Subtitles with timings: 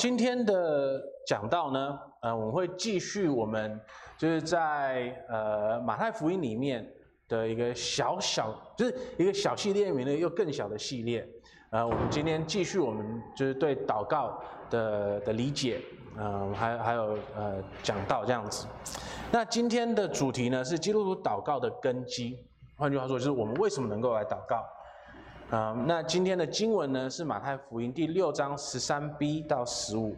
[0.00, 3.78] 今天的讲到呢，呃，我们会继续我们
[4.16, 6.90] 就是在呃马太福音里面
[7.28, 11.28] 的一个小小，就是一个小系列里面的又更小的系列。
[11.68, 15.82] 呃，我们今天继续我们就是对祷告的的理解，
[16.16, 18.66] 嗯、呃，还还有呃讲到这样子。
[19.30, 22.38] 那今天的主题呢是基督徒祷告的根基，
[22.74, 24.64] 换句话说就是我们为什么能够来祷告。
[25.50, 30.14] 啊、那今天的经文呢是马太福音第六章十三 b 到十五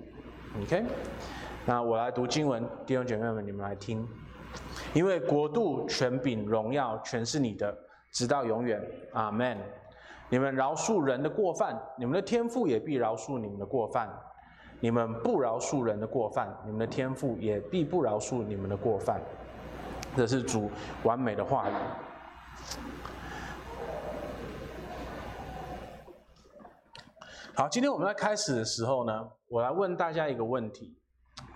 [0.61, 0.85] ，OK？
[1.65, 4.07] 那我来读经文，弟兄姐妹们，你们来听。
[4.93, 7.75] 因为国度、权柄、荣耀，全是你的，
[8.11, 8.79] 直到永远。
[9.15, 9.57] 阿门。
[10.29, 14.07] 你们饶恕人的过犯，你们的天父也必饶恕你们的过犯；
[14.81, 19.19] 你们不饶恕人的过犯，你们的天父也必不饶恕你们的过犯。
[20.15, 20.71] 这是主
[21.05, 21.73] 完美的话语。
[27.55, 30.97] 好，今天我们在开始的时候呢，我来问大家一个问题，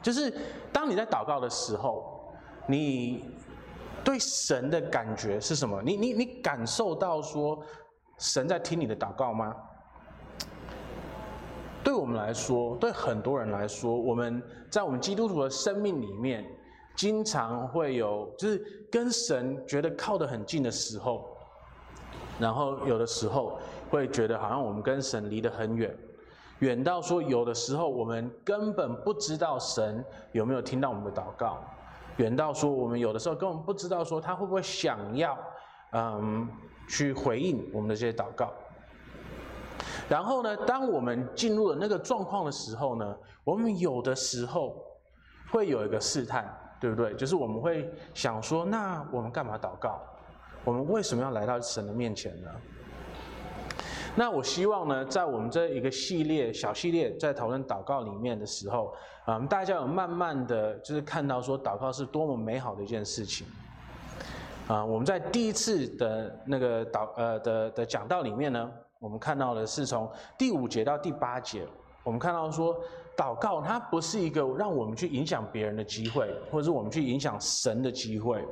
[0.02, 0.30] 就是
[0.70, 2.34] 当你在祷告的时候，
[2.66, 3.24] 你
[4.04, 5.80] 对神的感觉是什么？
[5.82, 7.58] 你你你感受到说
[8.18, 9.56] 神在听你的祷告吗？
[11.82, 16.44] 对我们来说，对很多人来说，我们在我们基督徒的生命里面，
[16.94, 21.26] 经常会有就是跟神觉得靠得很近的时候。
[22.38, 23.58] 然后有的时候
[23.90, 25.96] 会觉得好像我们跟神离得很远，
[26.60, 31.58] 远到说有的时候我们根本不知道神有没有听到我们的祷告，
[32.16, 35.38] 远到说我们有的时候根本不知道说他会不会想要，
[35.92, 36.48] 嗯，
[36.88, 38.52] 去回应我们的这些祷告。
[40.08, 44.80] 然后呢，当我们进入了那个状况的时候呢，我们有的时候
[45.50, 47.12] 会有一个试探，对不对？
[47.14, 50.00] 就是我们会想说，那我们干嘛祷告？
[50.64, 52.50] 我们为什么要来到神的面前呢？
[54.18, 58.94] 那我希望呢，在我们这一个系列小系列在讨论祷告里面的时候，
[59.26, 63.46] 啊，大家有慢慢的就是看到说，祷告是多么美好的一件事情。
[64.68, 71.66] 啊，我们在第一次的那个祷呃的的讲道里面呢，我们看到的是从第五节到第八节。
[72.02, 72.74] 我们看到说，
[73.16, 78.42] 祷告它不是一个让我们去影响别人的机会，或者是我们去影响神的机会，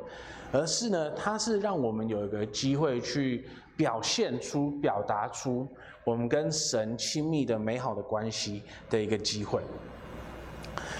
[0.52, 5.68] 而是呢，它是让我们有一个机会去表现出、表达出
[6.04, 9.60] 我们跟神亲密的美好的关系的一个机会。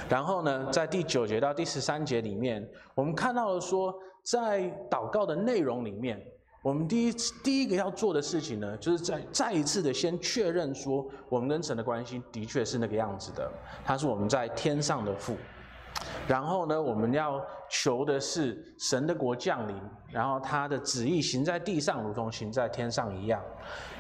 [0.09, 6.23] 然后呢，在第九节到第十三节里面，我们看到了说，在祷告的内容里面。
[6.63, 13.53] 我们第一次第一个要做的事情呢，就是再再一次的先确认说，我们跟神的关系的确是那个样子的，
[13.85, 15.37] 他是我们在天上的父。
[16.27, 19.77] 然后呢，我们要求的是神的国降临，
[20.11, 23.43] 然后他的旨意行在地上，如同行在天上一样。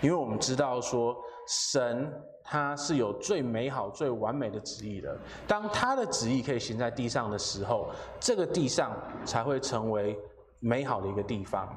[0.00, 1.16] 因为我们知道说，
[1.46, 2.10] 神
[2.42, 5.16] 他是有最美好、最完美的旨意的。
[5.46, 10.18] 当他的旨意可以行在地上的时候，这个地上才会成为
[10.60, 11.68] 美好的一个地方。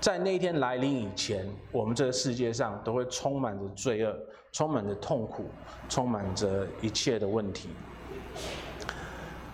[0.00, 4.16] 在那一天来临以前，我们这个世界上都会充满着罪恶，
[4.50, 5.44] 充满着痛苦，
[5.88, 7.68] 充满着一切的问题。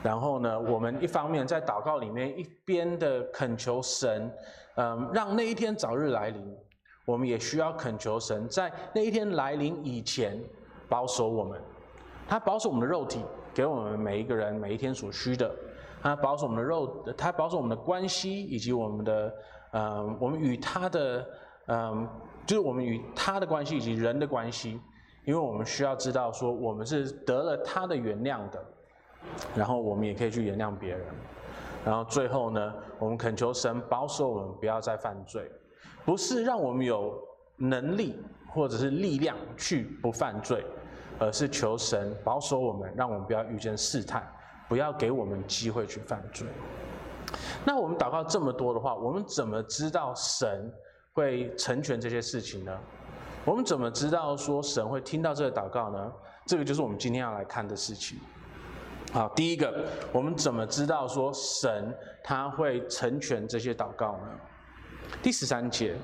[0.02, 4.30] 然后呢，我们一方面在祷告里面一边的恳求神，
[4.76, 6.42] 嗯，让那一天早日来临；
[7.04, 10.40] 我们也需要恳求神，在那一天来临以前
[10.88, 11.60] 保守我们。
[12.28, 13.24] 他保守我们的肉体，
[13.54, 15.50] 给我们每一个人每一天所需的；
[16.02, 19.34] 他保守我们的肉，他保守我们的关系以及我们的。
[19.72, 21.26] 嗯，我们与他的，
[21.66, 22.08] 嗯，
[22.46, 24.80] 就是我们与他的关系以及人的关系，
[25.26, 28.64] 因为我们需要知道说，我们是得了他的原谅的，
[29.54, 31.00] 然后我们也可以去原谅别人，
[31.84, 35.50] 然后最后呢，我们恳求神保守我们不要再犯罪，
[36.04, 37.18] 不是让我们有
[37.56, 40.64] 能力或者是力量去不犯罪，
[41.18, 44.26] 而是求神保守我们，让我们不要遇见试探，
[44.68, 46.46] 不要给我们机会去犯罪。
[47.64, 50.72] 那我们祷告这么多的话，我们怎么知道神
[51.12, 52.78] 会成全这些事情呢？
[53.44, 56.12] 我们怎么知道说神会听到这个祷告呢？
[56.46, 58.18] 这个就是我们今天要来看的事情。
[59.12, 64.28] 好，第一个，我们怎么知道说神他会成全这些祷告呢？
[65.22, 65.96] 第十三节，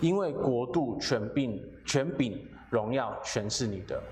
[0.00, 4.02] 因为国度、权柄、权柄、荣耀全是你的。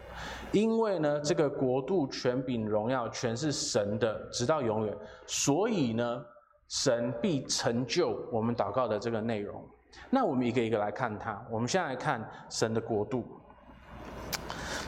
[0.52, 4.96] 因为呢，这个国度、权柄、荣耀全是神的，直到永远。
[5.26, 6.24] 所以呢，
[6.68, 9.62] 神必成就我们祷告的这个内容。
[10.08, 11.44] 那我们一个一个来看它。
[11.50, 13.35] 我们先来看神的国度。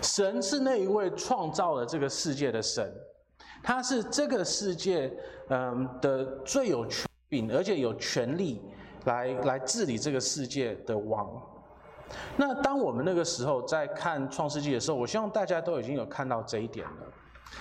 [0.03, 2.93] 神是那一位创造了这个世界的神，
[3.63, 5.13] 他是这个世界
[5.49, 8.63] 嗯的最有权柄，而且有权力
[9.05, 11.29] 来来治理这个世界的王。
[12.37, 17.07] 那当我们那个时候在看创世纪的时候，我希望大家都已经有看到这一点了。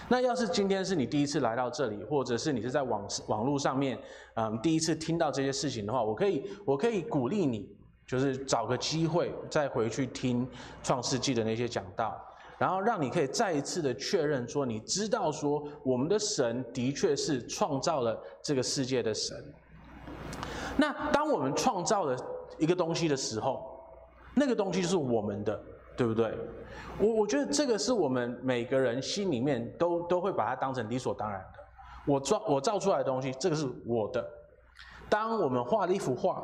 [0.08, 3.98] 那要是今天是你第一次来到这里，或者是你是在网网络上面，
[4.36, 7.70] 嗯，第一次听到这些事情的话，我可以我可以鼓励你，
[8.06, 10.48] 就是找个机会再回去听
[10.84, 12.18] 创世纪的那些讲道，
[12.58, 19.38] 然后让你可以再一次的确认说，你知道说我们的神的确是创造了这个世界的神。
[20.76, 22.16] 那当我们创造了
[22.58, 23.80] 一个东西的时候，
[24.36, 25.60] 那个东西就是我们的，
[25.96, 26.34] 对不对？
[27.00, 31.60] 我我觉得这个是我们每个人心里面都都会把它当成理所当然的。
[32.06, 34.26] 我造我造出来的东西，这个是我的。
[35.10, 36.44] 当我们画了一幅画，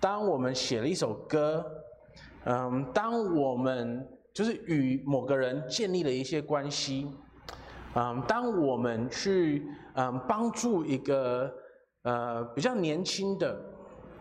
[0.00, 1.64] 当我们写了一首歌，
[2.44, 7.06] 嗯，当我们就是与某个人建立了一些关系，
[7.94, 11.52] 嗯，当我们去嗯帮助一个
[12.02, 13.60] 呃比较年轻的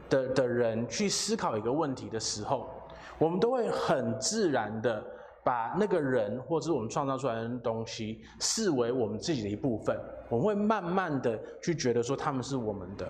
[0.10, 2.70] 的的人去思考一个问题的时候。
[3.18, 5.04] 我们都会很自然的
[5.44, 9.96] 把那个人或者是我们创造出来的东西视为我们自己的一部分。
[10.28, 13.08] 我们会慢慢的去觉得说他们是我们的。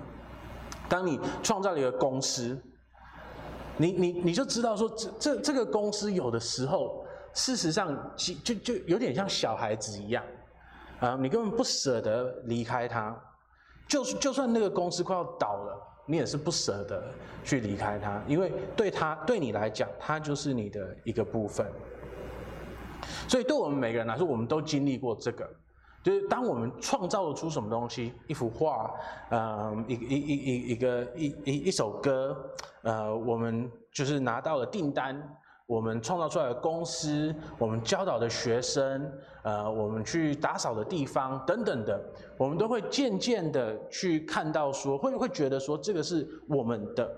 [0.90, 2.62] 当你创造了一个公司，
[3.78, 10.24] 你你你就知道说这这这个公司有的时候，事实上就就就有点像小孩子一样
[11.00, 13.16] 啊，你根本不舍得离开他，
[13.88, 15.88] 就就算那个公司快要倒了。
[16.08, 17.02] 你也是不舍得
[17.44, 21.66] 去离开他，因为对他对你来讲，他就是你的一个部分。
[23.30, 25.50] 所以对我们每个人来说，我们都经历过这个，
[26.04, 28.92] 就是当我们创造了出什么东西，一幅画，
[29.30, 32.36] 呃，一一一一一个一一一首歌，
[32.82, 35.38] 呃，我们就是拿到了订单。
[35.68, 39.10] 我们创造出来的公司，我们教导的学生，
[39.42, 41.98] 呃，我们去打扫的地方等等的，
[42.36, 47.10] 我们都会渐渐的去看到说，会会觉得说这个是我们的，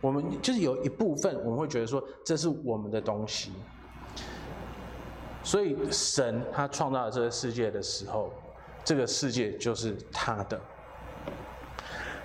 [0.00, 3.52] 我们就是有一部分我们会觉得说这是我们的东西。
[5.42, 8.30] 所以神他创造了这个世界的时候，
[8.84, 10.60] 这个世界就是他的。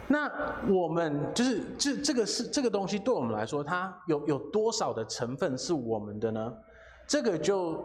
[0.07, 0.31] 那
[0.69, 6.53] 我们就是这这个是这个东西对我们来说，它有有多少的成分是我们的呢？
[7.07, 7.83] 这个就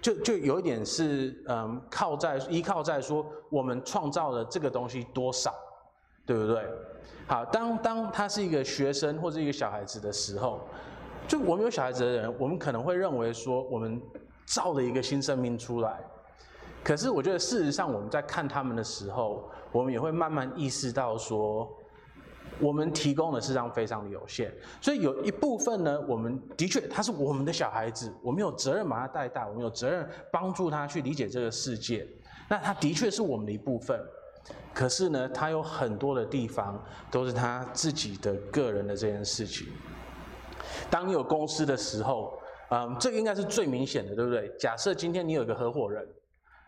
[0.00, 5.54] 就就有一点是嗯，靠在依靠在说我们创造了这个东西多少，
[6.24, 6.64] 对不对？
[7.26, 10.60] 好，当当他是一个学生或者一个小孩子的时候，
[11.26, 14.00] 就我们有小孩子的人，我们可能会认为说我们
[14.48, 16.00] 造了一个新生命出来。
[16.82, 21.68] 可是我觉得事实上我们在看他们的时候，我们也会慢慢意识到说，
[22.60, 24.50] 我们提供的事实上非常的有限，
[24.80, 32.06] 所以有一部分呢，我们的确他是我们的小孩子，我们有责任把他带大，我们有责任帮助他去理解这个世界。
[32.48, 34.00] 那他的确是我们的一部分，
[34.72, 39.66] 可是呢，他有很多的地方都是他自己的个人的这件事情。
[40.88, 42.37] 当你有公司的时候，
[42.70, 44.48] 嗯，这个应该是最明显的，对不对？
[44.58, 46.06] 假设今天你有一个合伙人。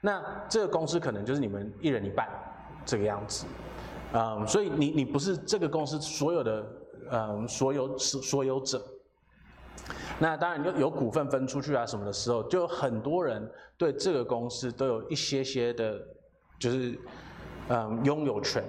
[0.03, 2.27] 那这个公司可能就是你们一人一半
[2.87, 3.45] 这个样子，
[4.15, 6.67] 嗯，所以你你不是这个公司所有的
[7.11, 8.83] 嗯所有所所有者。
[10.19, 13.47] 那当然有有股份分出去啊什么的时候，就有很多人
[13.77, 16.01] 对这个公司都有一些些的，
[16.59, 16.99] 就是
[17.69, 18.65] 嗯拥有权。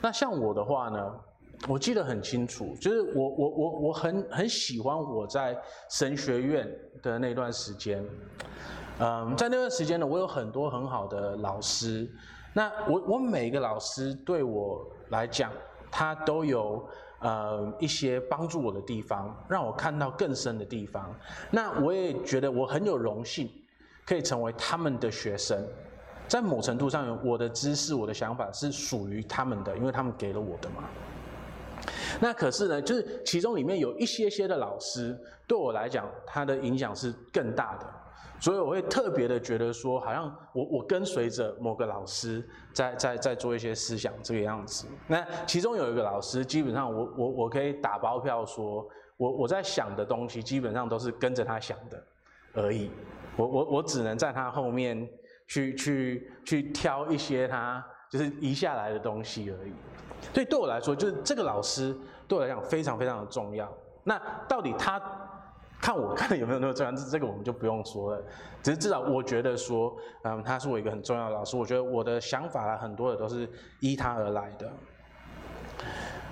[0.00, 1.14] 那像我的话呢？
[1.68, 5.56] 我记得很清楚，就是我我我我很很喜欢我在
[5.88, 6.68] 神学院
[7.02, 8.04] 的那段时间，
[8.98, 12.10] 嗯，在那段时间呢，我有很多很好的老师。
[12.52, 15.50] 那我我每个老师对我来讲，
[15.90, 16.84] 他都有
[17.20, 21.14] 呃一些帮助我的地方，让我看到更深的地方。
[21.50, 23.48] 那我也觉得我很有荣幸
[24.04, 25.64] 可以成为他们的学生，
[26.26, 30.84] 在某程度上，我的知识、我的想法是属于他们的，因为他们给了我的嘛。
[32.20, 37.86] 那可是呢，就是其中里面有一些些的老师，对我来讲，他的影响是更大的，
[38.40, 44.86] 所以我会特别的觉得说，好像我我跟随着某个老师在在在做一些思想这个样子。
[45.06, 52.04] 那其中有一个老师，基本上我我我可以打包票说，我我在想的东西基本上都是跟着他想的
[52.54, 52.90] 而已，
[53.36, 55.08] 我我我只能在他后面
[55.46, 59.72] 去去去挑一些他就是移下来的东西而已。
[60.32, 61.96] 所以对我来说，就是这个老师
[62.28, 63.70] 对我来讲非常非常的重要。
[64.04, 65.00] 那到底他
[65.80, 66.92] 看我看有没有那么重要？
[66.92, 68.22] 这这个我们就不用说了。
[68.62, 71.56] 只是至少我觉得说，嗯，他是我一个很重要的老师。
[71.56, 73.50] 我觉得我的想法啊，很多的都是
[73.80, 74.72] 依他而来的。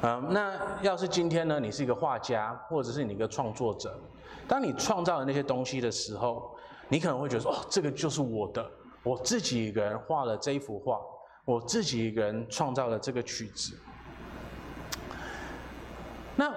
[0.02, 3.98] 嗯，那要是今天呢，你是一个画家，或者是你一个创作者，
[4.46, 6.56] 当你创造的那些东西的时候，
[6.88, 8.64] 你可能会觉得说，哦，这个就是我的，
[9.02, 10.98] 我自己一个人画了这一幅画。
[11.44, 13.76] 我自己一个人创造了这个曲子，
[16.36, 16.52] 那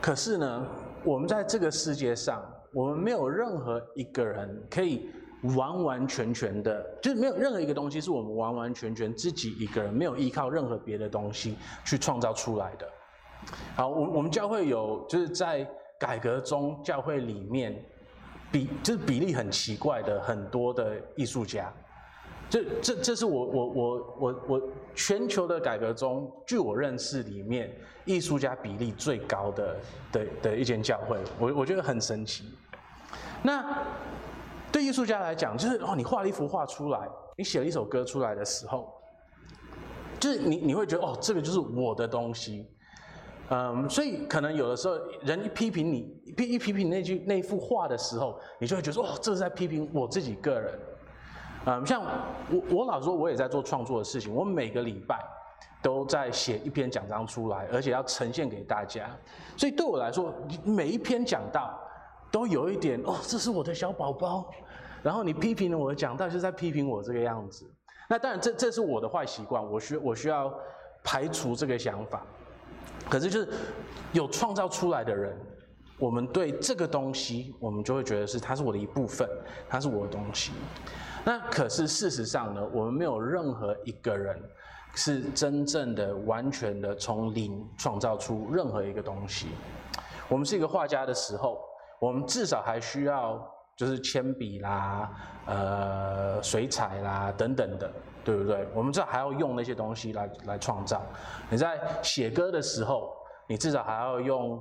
[0.00, 0.66] 可是呢，
[1.04, 5.10] 我们在这个世界上，我们没有任何一个人可以
[5.56, 12.88] 完完全全的，就是没有任何一个东西是我们完完全全自己一个人没有依靠任何别的东西去创造出来的。
[13.74, 15.68] 好，我我们教会有就是在
[15.98, 17.84] 改革中教会里面
[18.50, 21.70] 比就是比例很奇怪的很多的艺术家。
[22.50, 27.72] 这这这是我我我我我全球的改革中，据我认识里面，
[28.04, 29.76] 艺术家比例最高的
[30.10, 32.44] 的的一间教会，我我觉得很神奇。
[33.40, 33.78] 那
[34.72, 38.92] 对艺术家来讲，就是哦，你画了一幅画出来，你写了一首歌出来的时候，
[40.18, 42.66] 就是你你会觉得哦，这个就是我的东西，
[43.50, 50.76] 嗯，所以可能有的时候人一批评你，一批一批评那句那幅画的时候，你就会觉得说哦，这是在批评我自己个人。
[51.66, 52.02] 嗯，像
[52.50, 54.34] 我我老说，我也在做创作的事情。
[54.34, 55.18] 我每个礼拜
[55.82, 59.10] 都在写一篇讲章出来，而且要呈现给大家。
[59.56, 60.32] 所以对我来说，
[60.64, 61.78] 每一篇讲道
[62.30, 64.50] 都有一点哦，这是我的小宝宝。
[65.02, 67.70] 然后你批评了我的讲道，就在批评我这个样子。
[68.08, 70.52] 那当然，这这是我的坏习惯，我需我需要
[71.04, 72.22] 排除这个想法。
[73.08, 73.48] 可是就是
[74.12, 75.34] 有创造出来的人，
[76.00, 79.28] 我们对这个东西，我们就会觉得是它是我的一部分，
[79.68, 80.50] 它是我的东西。
[81.24, 84.42] 那可是事实上呢，我们没有任何一个人
[84.94, 89.48] 是真正的、完全的从零创造出任何一个东西。
[90.28, 91.60] 我们是一个画家的时候，
[92.00, 95.10] 我们至少还需要就是铅笔啦、
[95.44, 97.92] 呃水彩啦等等的，
[98.24, 98.66] 对不对？
[98.74, 101.02] 我们至少还要用那些东西来来创造。
[101.50, 103.12] 你在写歌的时候，
[103.46, 104.58] 你至少还要用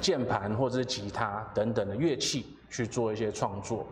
[0.00, 3.86] 键盘或者是吉他等等的乐器去做一些创作。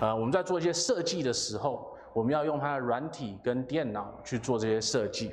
[0.00, 5.30] 呃，我们在做一些设计的时候，我们要用它的软体跟电脑去做这些设计，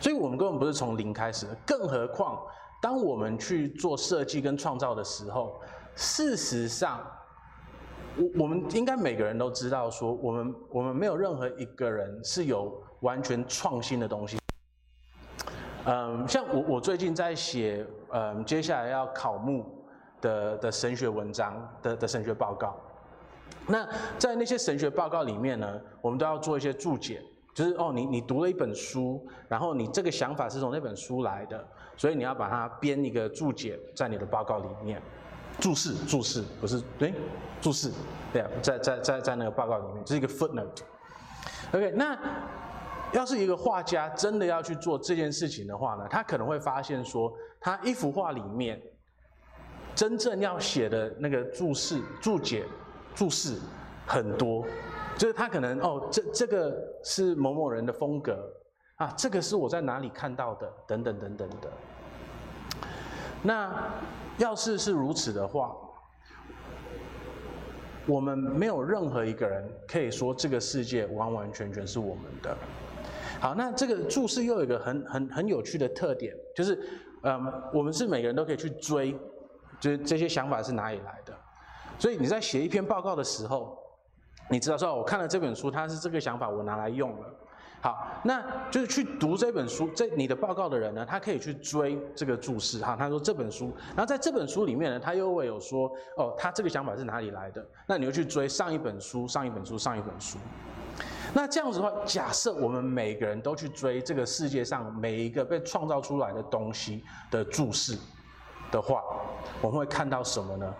[0.00, 1.56] 所以我们根本不是从零开始的。
[1.66, 2.40] 更何况，
[2.80, 5.60] 当我们去做设计跟创造的时候，
[5.96, 7.00] 事实上，
[8.16, 14.38] 我我们应该每个人都知道，说我们我们没有任何一个人是有完全创新的东西。
[15.86, 19.64] 嗯，像我我最近在写，嗯，接下来要考目。
[20.20, 22.74] 的的神学文章的的神学报告，
[23.66, 23.86] 那
[24.16, 27.20] 在那些神学报告里面呢，我们都要做一些注解，
[27.52, 31.62] 就是哦，你你读了一本书，然后你这个想法是从那本书来的，
[31.94, 34.98] 所以你要把它编一个注解在你的报告里面，
[35.60, 37.12] 注释注释不是对，
[37.60, 37.90] 注释
[38.32, 40.80] 对，在在在在那个报告里面，这是一个 footnote。
[41.74, 42.18] OK，那
[43.14, 48.78] 要是一个画家真的要去做这件事情的话呢，他可能会发现说，他一幅画里面。
[49.94, 52.64] 真正要写的那个注释、注解、
[53.14, 53.60] 注释
[54.04, 54.66] 很多，
[55.16, 58.44] 就是他可能哦，这这个是某某人的风格
[58.96, 61.70] 啊，这个是我在哪里看到的，等等等等的。
[63.40, 63.88] 那
[64.36, 65.72] 要是是如此的话，
[68.04, 72.58] 我们没有任何一个人可以说这个世界完完全全是我们的。
[73.44, 76.80] 好，那这个注释又有一个很很很有趣的特点，就是
[77.24, 79.14] 嗯，我们是每个人都可以去追。
[79.78, 81.36] 就是这些想法是哪里来的？
[81.98, 83.76] 所以你在写一篇报告的时候，
[84.48, 87.26] 你知道说，我看了这本书，它是这个想法，我拿来用了。
[87.82, 92.96] 好，那就是去读这本书，这你的报告的人呢，他可以去追这个注释哈。
[92.98, 97.62] 他说这本书，然后在这本书里面呢，他又会有说，哦，他这个想法是哪里来的？
[97.86, 100.38] 那你又去追上一本书，上一本书，上一本书。
[101.36, 107.98] 那这样子的话，假设我们每个人都去追这个世界上每一个被创造出来的东西的注释
[108.70, 109.02] 的话，
[109.60, 110.74] 我们会看到什么呢？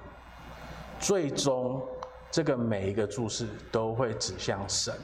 [1.00, 1.84] 最终，
[2.30, 4.94] 这个每一个注释都会指向神。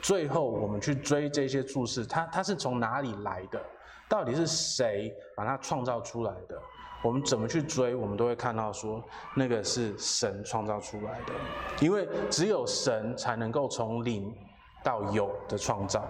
[0.00, 3.60] 最后，我们去追这些注释，它它是从哪里来的？
[4.08, 6.56] 到底是谁把它创造出来的？
[7.04, 9.04] 我们怎么去追，我们都会看到说，
[9.36, 11.34] 那个是神创造出来的。
[11.82, 14.34] 因为只有神才能够从零
[14.82, 16.02] 到有的创造。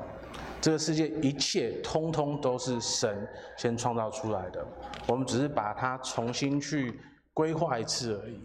[0.61, 4.65] 这个世界一切通通都是神先创造出来的，
[5.09, 7.01] 我们只是把它重新去
[7.33, 8.41] 规划一次而已。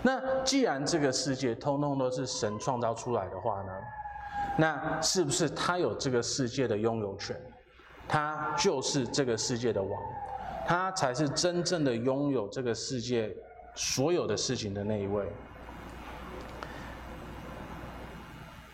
[0.00, 3.72] 那既然这个世界通通都是神创造出来的话呢，
[4.56, 7.38] 那是不是他有这个世界的拥有权？
[8.08, 9.90] 他就是这个世界的王，
[10.66, 13.34] 他才是真正的拥有这个世界
[13.74, 15.24] 所有的事情的那一位？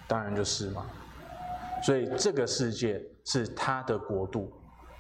[0.09, 0.87] 当然就是嘛。
[1.85, 4.51] 所以这个世界是他的国度，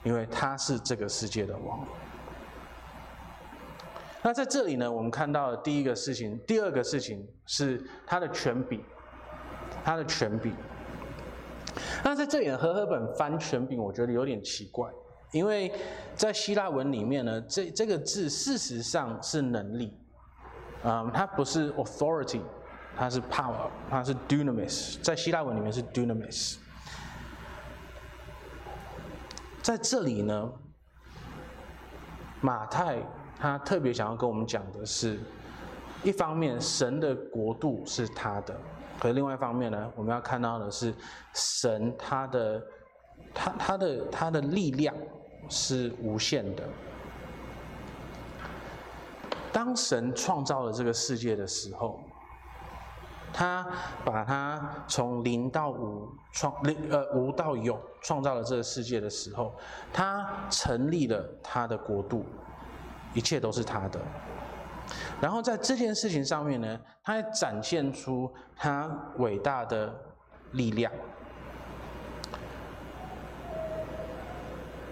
[0.03, 1.87] 因为他是这个世界的王。
[4.21, 8.83] 那在这里呢，我们看到的第一个事情，第二个事情是他的权柄，
[9.85, 10.55] 他的权柄。
[12.05, 14.91] 那在这里，和合本翻权柄，我觉得有点奇怪，
[15.33, 15.73] 因为
[16.15, 19.93] 在希腊文里面呢，这这个字事实上是能力，
[20.85, 22.43] 嗯，它不是 authority，
[22.97, 26.57] 它是 power，它是 dunamis，在希腊文里面是 dunamis。
[29.63, 30.53] 在这里呢，
[32.41, 32.99] 马太
[33.39, 35.19] 他特别想要跟我们讲的是，
[36.03, 38.55] 一方面神的国度是他的。
[38.99, 40.93] 可是另外一方面呢，我们要看到的是
[41.33, 42.63] 神他的
[43.33, 44.95] 他他的他的力量
[45.49, 46.65] 是无限的。
[49.53, 52.01] 当神创造了这个世界的时候，
[53.33, 53.67] 他
[54.05, 59.55] 把它从零到无创零呃无到有创造了这个世界的时候，
[59.93, 62.25] 他成立了他的国度，
[63.13, 64.01] 一切都是他的。
[65.21, 69.95] 然后在这件事情上面呢，他也展现出他伟大的
[70.53, 70.91] 力量。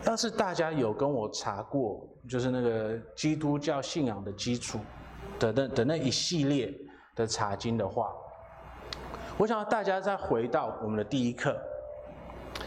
[0.06, 4.78] 要是大家有跟我查过，就是那个基督教信仰的基础
[5.38, 6.72] 的那的那一系列
[7.14, 8.12] 的查经的话，
[9.36, 11.56] 我想要大家再回到我们的第一课，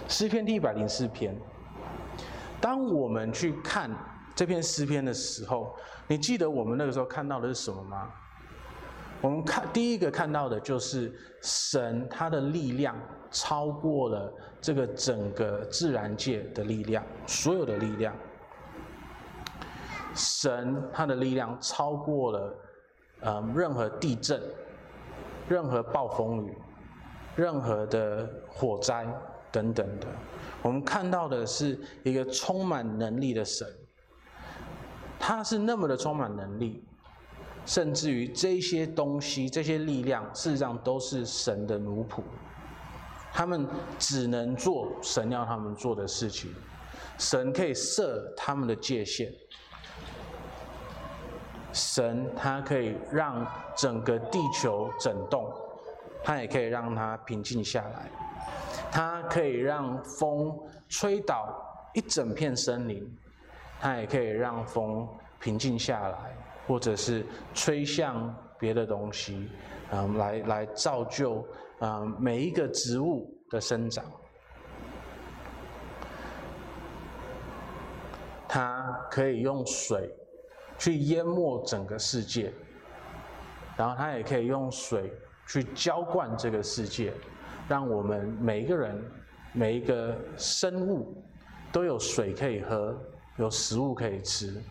[0.07, 1.35] 诗篇第一百零四篇。
[2.61, 3.91] 当我们去看
[4.35, 5.75] 这篇诗篇的时候，
[6.07, 8.09] 你记得我们那个时候看到的是什么吗？
[9.23, 11.09] 我们看第一个看到的就是
[11.41, 12.93] 神他的力量
[13.31, 18.13] 超过了这个整个自然界的力量，所有的力量。
[20.13, 22.55] 神他的力量超过了
[23.21, 24.43] 呃任何地震、
[25.47, 26.57] 任何暴风雨、
[27.37, 29.07] 任何的火灾
[29.53, 30.07] 等等的。
[30.61, 33.65] 我们看到的是一个充满能力的神。
[35.17, 36.83] 他是那么的充满能力，
[37.65, 42.21] 甚至于这些东西、这些力量，事实上都是神的奴仆。
[43.31, 43.67] 他们
[43.97, 46.53] 只能做神要他们做的事情。
[47.17, 49.31] 神可以设他们的界限，
[51.71, 55.51] 神他可以让整个地球震动，
[56.23, 58.09] 他也可以让它平静下来。
[58.91, 60.57] 他可以让风
[60.89, 63.09] 吹倒一整片森林。
[63.79, 65.05] 它也可以让风
[65.41, 66.33] 平静下来，
[66.67, 69.49] 或者是吹向别的东西，
[69.91, 71.45] 嗯，来来造就
[71.79, 74.05] 嗯每一个植物的生长。
[78.47, 80.09] 它可以用水
[80.77, 82.53] 去淹没整个世界，
[83.75, 85.11] 然后它也可以用水
[85.47, 87.13] 去浇灌这个世界，
[87.67, 89.03] 让我们每一个人、
[89.53, 91.23] 每一个生物
[91.71, 92.95] 都有水可以喝。
[93.37, 94.61] 有食物可以吃，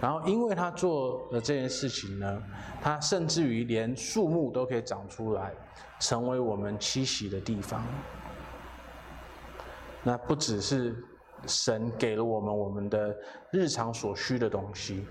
[0.00, 2.42] 然后因为他做了这件事情呢，
[2.80, 5.52] 他甚至于连树木都可以长出来，
[5.98, 7.84] 成为我们栖息的地方。
[10.04, 10.96] 那不只是
[11.46, 13.16] 神给了我们我们的
[13.50, 15.04] 日常所需的东西，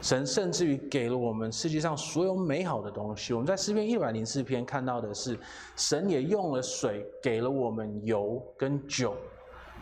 [0.00, 3.34] 神甚至于给了我们世界上所有美好的东西。
[3.34, 5.36] 我们在诗篇一百零四篇看到的是，
[5.74, 9.16] 神也用了水给了我们油跟酒，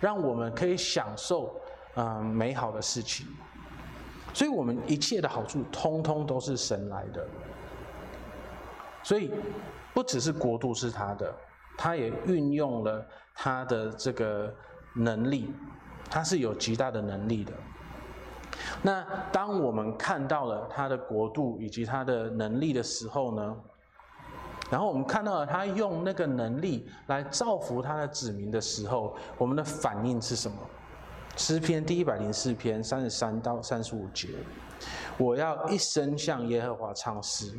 [0.01, 1.55] 让我们可以享受。
[1.97, 3.27] 嗯，美好的事情，
[4.33, 7.27] 所以我们一切的好处，通通都是神来的。
[9.03, 9.31] 所以，
[9.95, 11.35] 不只是国度是他的，
[11.77, 14.55] 他也运用了他的这个
[14.95, 15.53] 能力，
[16.11, 17.53] 他是有极大的能力的。
[18.83, 23.57] 那当我们看到了他的国度以及他的能力的时候呢，
[24.71, 30.57] 然后我们看到了他用那个能力来造福他的子民的时候，我们的反应是什么？
[31.41, 34.29] 诗篇第一百零四篇三十三到三十五节，
[35.17, 37.59] 我要一生向耶和华唱诗，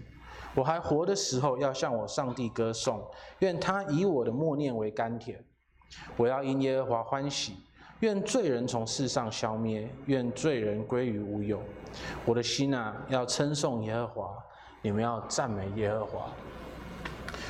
[0.54, 3.04] 我还活的时候要向我上帝歌颂，
[3.40, 5.44] 愿他以我的默念为甘甜。
[6.16, 7.56] 我要因耶和华欢喜，
[8.02, 11.60] 愿罪人从世上消灭，愿罪人归于无有。
[12.24, 14.38] 我的心啊，要称颂耶和华，
[14.84, 16.32] 你们要赞美耶和华。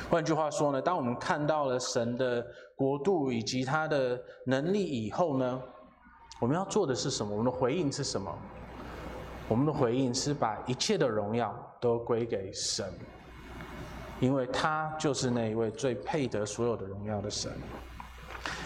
[0.08, 2.42] 换句话说呢，当我们看到了神的
[2.74, 5.62] 国度以及他的能力以后呢，
[6.42, 7.30] 我们要做的是什么？
[7.30, 8.36] 我们的回应是什么？
[9.46, 12.84] 我们的回应是把一切的荣耀都归给神，
[14.18, 17.52] 因为他就是那一位最配得所有的荣耀的神。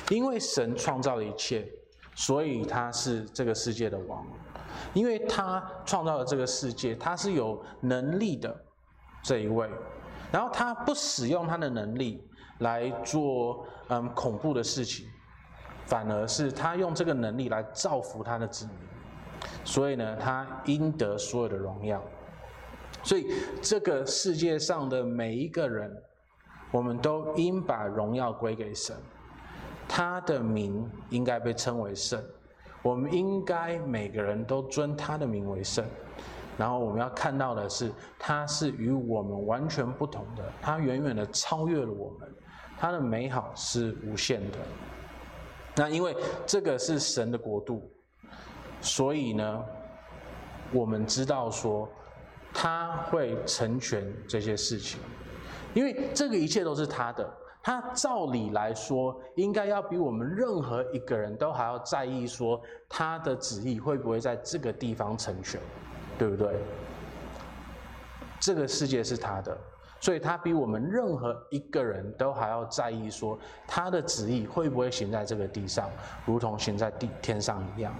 [0.09, 1.71] 因为神创造了一切，
[2.15, 4.27] 所以他是这个世界的王。
[4.95, 8.59] 因为他创造了这个世界，他是有能力的
[9.23, 9.69] 这一位。
[10.33, 12.27] 然后他不使用他的能力
[12.61, 15.07] 来做嗯恐怖的事情。
[15.87, 18.75] 反而是他用这个能力来造福他的子民，
[19.65, 22.03] 所以呢，他应得所有的荣耀。
[23.03, 25.97] 所以这个世界上的每一个人，
[26.73, 28.97] 我们都应把荣耀归给神，
[29.89, 32.21] 他的名应该被称为圣，
[32.83, 35.85] 我们应该每个人都尊他的名为圣。
[36.59, 42.35] 然后我们要看到的是，他是与我们完全不同的，他远远的超越了我们，
[42.79, 44.59] 他的美好是无限的。
[45.77, 47.89] 那因为这个是神的国度，
[48.81, 49.65] 所以呢，
[50.73, 51.87] 我们知道说
[52.53, 54.99] 他会成全这些事情，
[55.75, 57.31] 因为这个一切都是他的。
[57.63, 65.61] 他照理来说，应该要比我们任何一个人都还要在意说他的旨意会不会在这个地方成全，
[66.17, 66.55] 对不对？
[68.39, 69.59] 这个世界是他的，
[70.07, 75.91] 所以他比我们任何一个人都还要在意说他的旨意会不会行在这个地上，
[76.25, 77.93] 如同行在地天上一样。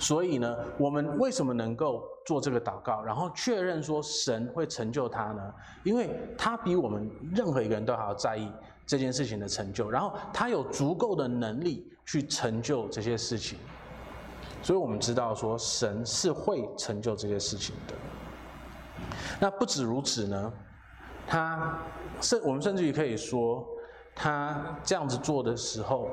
[0.00, 5.54] 所以呢，我们为什么能够做这个祷告，然后确认说神会成就他呢？
[5.84, 8.52] 因为他比我们任何一个人都还要在意
[8.84, 13.56] 这件事情的成就，然后他有足够的能力去成就这些事情，
[14.60, 17.94] 所以我们知道说神是会成就这些事情的。
[19.38, 20.52] 那不止如此呢，
[21.26, 21.78] 他
[22.20, 23.66] 甚我们甚至于可以说，
[24.14, 26.10] 他这样子做的时候，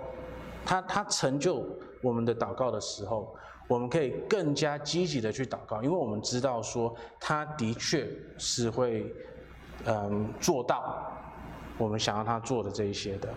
[0.65, 1.65] 他他成就
[2.01, 3.35] 我们的祷告的时候。
[3.69, 9.13] 我们可以更加积极的去祷告，因为我们知道说他的确是会，
[9.83, 11.11] 嗯，做到
[11.77, 13.27] 我们想要他做的这一些的。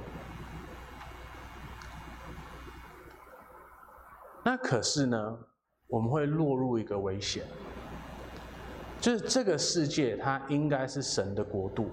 [4.44, 5.36] 那可是呢，
[5.88, 7.44] 我们会落入一个危险，
[9.00, 11.90] 就是这个世界它应该是神的国度，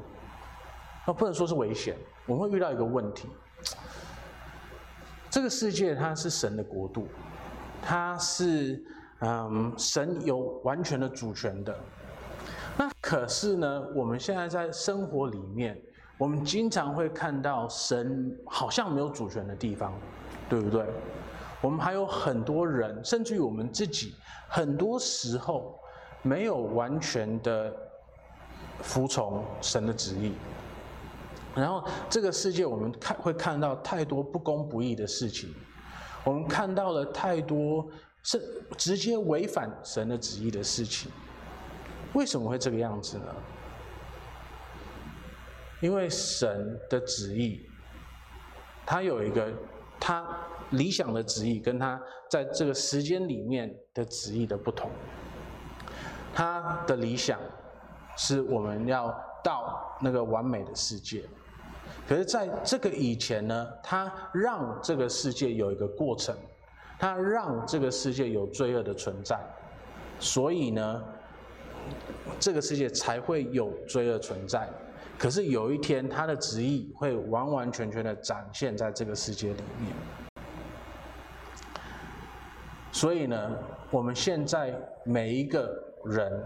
[1.06, 3.30] 那不能说是危险，我们会遇到一个问题，
[5.30, 7.08] 这个世界它是神的国度。
[7.82, 8.84] 它是，
[9.20, 11.74] 嗯，神有完全的主权的。
[12.76, 15.80] 那可是呢，我们现在在生活里面，
[16.18, 19.94] 我们经常会看到神好像没有主权的地方，
[20.50, 20.86] 对不对？
[21.62, 24.16] 我们还有很多人，甚至于我们自己，
[24.50, 25.77] 很多时候
[26.28, 27.74] 没有完全的
[28.82, 30.34] 服从神的旨意。
[31.56, 35.54] 然后这个世界，我们看会看到太多不公不义的事情。
[36.24, 37.88] 我们看到了太多
[38.24, 41.10] 是直接违反神的旨意的事情，
[42.14, 43.36] 为什么会这个样子呢？
[45.80, 47.66] 因为神的旨意，
[48.86, 49.52] 他有一个
[50.00, 50.28] 他
[50.72, 54.92] 理想的旨意，跟他在这个时间里面的旨意的不同。
[56.38, 57.40] 他的理想
[58.16, 59.12] 是我们要
[59.44, 61.24] 到那个完美的世界。
[62.08, 66.38] 可是，在这个以前呢，他让这个世界有一个过程，
[67.00, 69.40] 他让这个世界有罪恶的存在，
[70.20, 71.04] 所以呢，
[72.40, 74.70] 这个世界才会有罪恶存在。
[75.18, 79.92] 可是有一天，他的旨意会完完全全的展现在这个世界里面。
[82.92, 83.58] 所以呢，
[83.90, 86.44] 我们现在每一个人，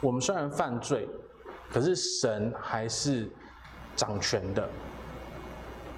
[0.00, 1.08] 我们虽然犯罪，
[1.70, 3.30] 可是神还是。
[3.96, 4.66] 掌权的，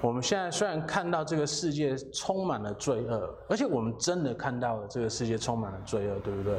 [0.01, 6.59] 我们现在虽然看到这个世界充满了罪恶，而且我们真的看到了这个世界充满了罪恶，对不对？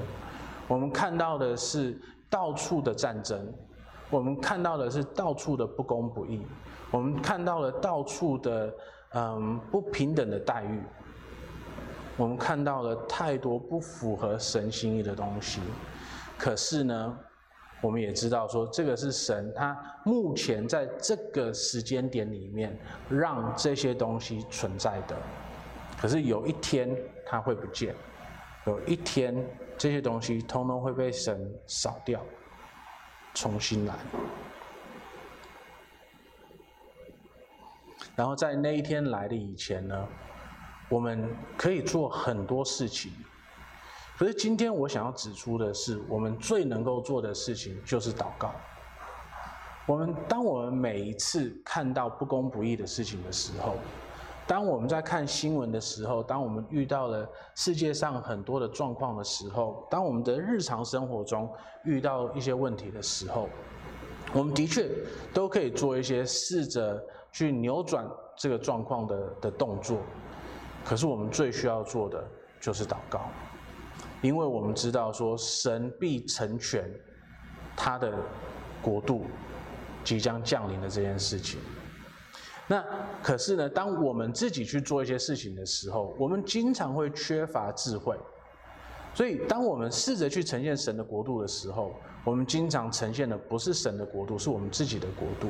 [0.69, 3.51] 我们看到的是到处的战争，
[4.09, 6.45] 我们看到的是到处的不公不义，
[6.91, 8.73] 我们看到了到处的
[9.15, 10.79] 嗯不平等的待遇，
[12.15, 15.59] 我们看到了太多不符合神心意的东西。
[16.37, 17.17] 可是呢，
[17.81, 22.77] 我们也知道说，这个是神，他目前在这个时间点里面
[23.09, 25.15] 让这些东西存在的。
[25.97, 26.93] 可是有一天
[27.25, 27.95] 它会不见，
[28.65, 29.33] 有一天
[29.77, 32.21] 这些东西通通会被神扫掉，
[33.33, 33.95] 重新来。
[38.15, 40.07] 然后在那一天来的以前呢，
[40.89, 43.11] 我们可以做很多事情。
[44.23, 48.53] 可是今天我想要指出的是，我们最能够做的事情就是祷告。
[49.85, 53.75] 我们当我们每一次看到不公不义的事情的时候，
[54.47, 61.51] 当我们在看新闻的时候，当我们遇到了世界上很多的状况的时候，当我们的日常生活中
[61.83, 63.49] 遇到一些问题的时候，
[64.31, 64.89] 我们的确
[65.33, 66.97] 都可以做一些试着
[67.33, 69.97] 去扭转这个状况的的动作。
[70.85, 72.25] 可是我们最需要做的
[72.61, 73.19] 就是祷告。
[74.23, 76.89] 因为我们知道说神必成全
[77.75, 78.11] 他的
[78.81, 79.25] 国度
[80.03, 81.59] 即将降临的这件事情。
[82.65, 82.83] 那
[83.21, 88.17] 可是呢，当我们自己去做一些事情的时候，我们经常会缺乏智慧。
[89.13, 95.49] 所以，当我们试着去呈现神的国度的时候，我们经常呈现的不是神的国度，是我们自己的国度。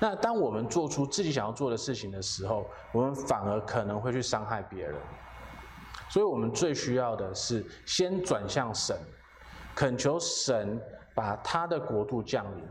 [0.00, 4.96] 那当我们做出自己想要做的事情的时候，我们反而可能会去伤害别人。
[6.12, 8.94] 所以，我们最需要的是先转向神，
[9.74, 10.78] 恳求神
[11.14, 12.62] 把他的国度降临。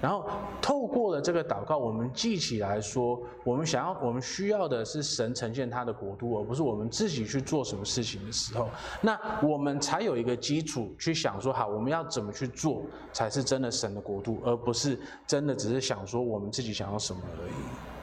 [0.00, 0.28] 然后
[0.62, 8.68] 透过了这个祷告，我们记起来说，我们想要、我们需要的是神呈现他的国度，而不是我们自己去做什么事情的时候，
[9.00, 14.96] 那我们才有一个基础去想说，好，我们要怎么去做才是真的神的国度，而不是
[15.26, 17.95] 真的只是想说我们自己想要什么而已。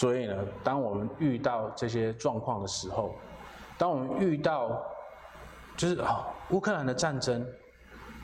[0.00, 0.34] 所以呢，
[0.64, 3.14] 当我们遇到这些状况的时候，
[3.76, 4.82] 当我们遇到
[5.76, 7.46] 就是啊，乌克兰的战争。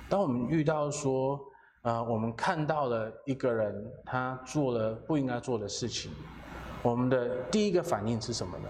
[0.08, 1.38] 当我们遇到说，
[1.82, 6.10] 呃，我们看到了一个人他做了不应该做的事情，
[6.82, 8.68] 我们的第一个反应是什么呢？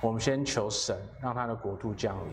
[0.00, 2.32] 我们先求神让他的国度降临，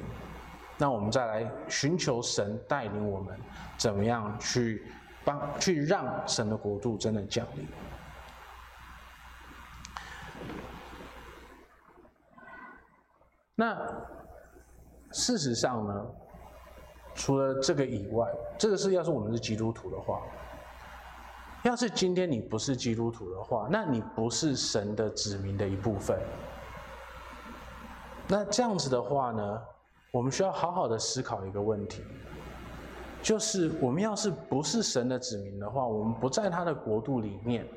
[0.78, 3.36] 那我们再来寻求神带领我们
[3.76, 4.86] 怎么样去
[5.26, 7.68] 帮去让神的国度真的降临。
[13.60, 13.78] 那
[15.12, 16.06] 事实上呢？
[17.14, 18.26] 除了这个以外，
[18.58, 20.22] 这个是要是我们是基督徒的话，
[21.66, 26.18] 要是今天你不是基督徒的话，那你不是神的子民的一部分。
[28.30, 29.62] 那这样子的话呢，
[30.14, 32.02] 我们需要好好的思考一个问题，
[33.22, 37.68] 就是我们要是不是神的子民的话，我们不在他的国度里面，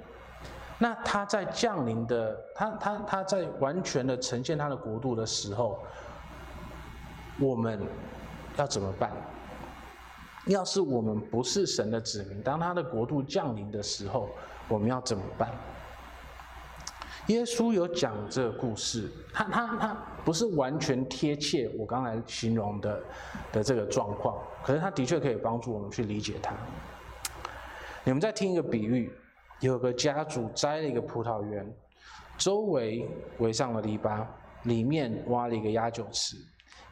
[0.79, 5.83] 那他在降临的，他他他在完全的呈现他的国度的时候，
[7.41, 7.81] 我们。
[8.59, 9.11] 要怎么办？
[10.45, 14.29] 要是我们不是神的子民，当他的国度降临的时候，
[14.69, 15.51] 我们要怎么办？
[17.29, 23.01] 耶稣有讲这个故事，他他他不是完全贴切我刚才形容的
[23.53, 26.55] 的这个状况，可是他的确可以帮助我们去理解它。
[28.05, 29.11] 你们再听一个比喻：
[29.62, 31.64] 有个家主栽了一个葡萄园，
[32.37, 34.27] 周围围上了篱笆，
[34.64, 36.37] 里面挖了一个压酒池。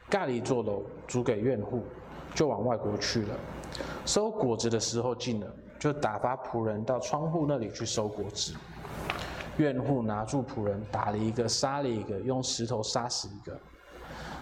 [0.08, 1.82] 盖了一座楼，租给院户，
[2.32, 3.36] 就往外国去了。
[4.06, 8.54] 收果子的时候近了，就打发仆人到窗户那里去收果子。
[9.56, 13.58] 院户拿住仆人，打了一个，杀了一个，用石头杀死一个。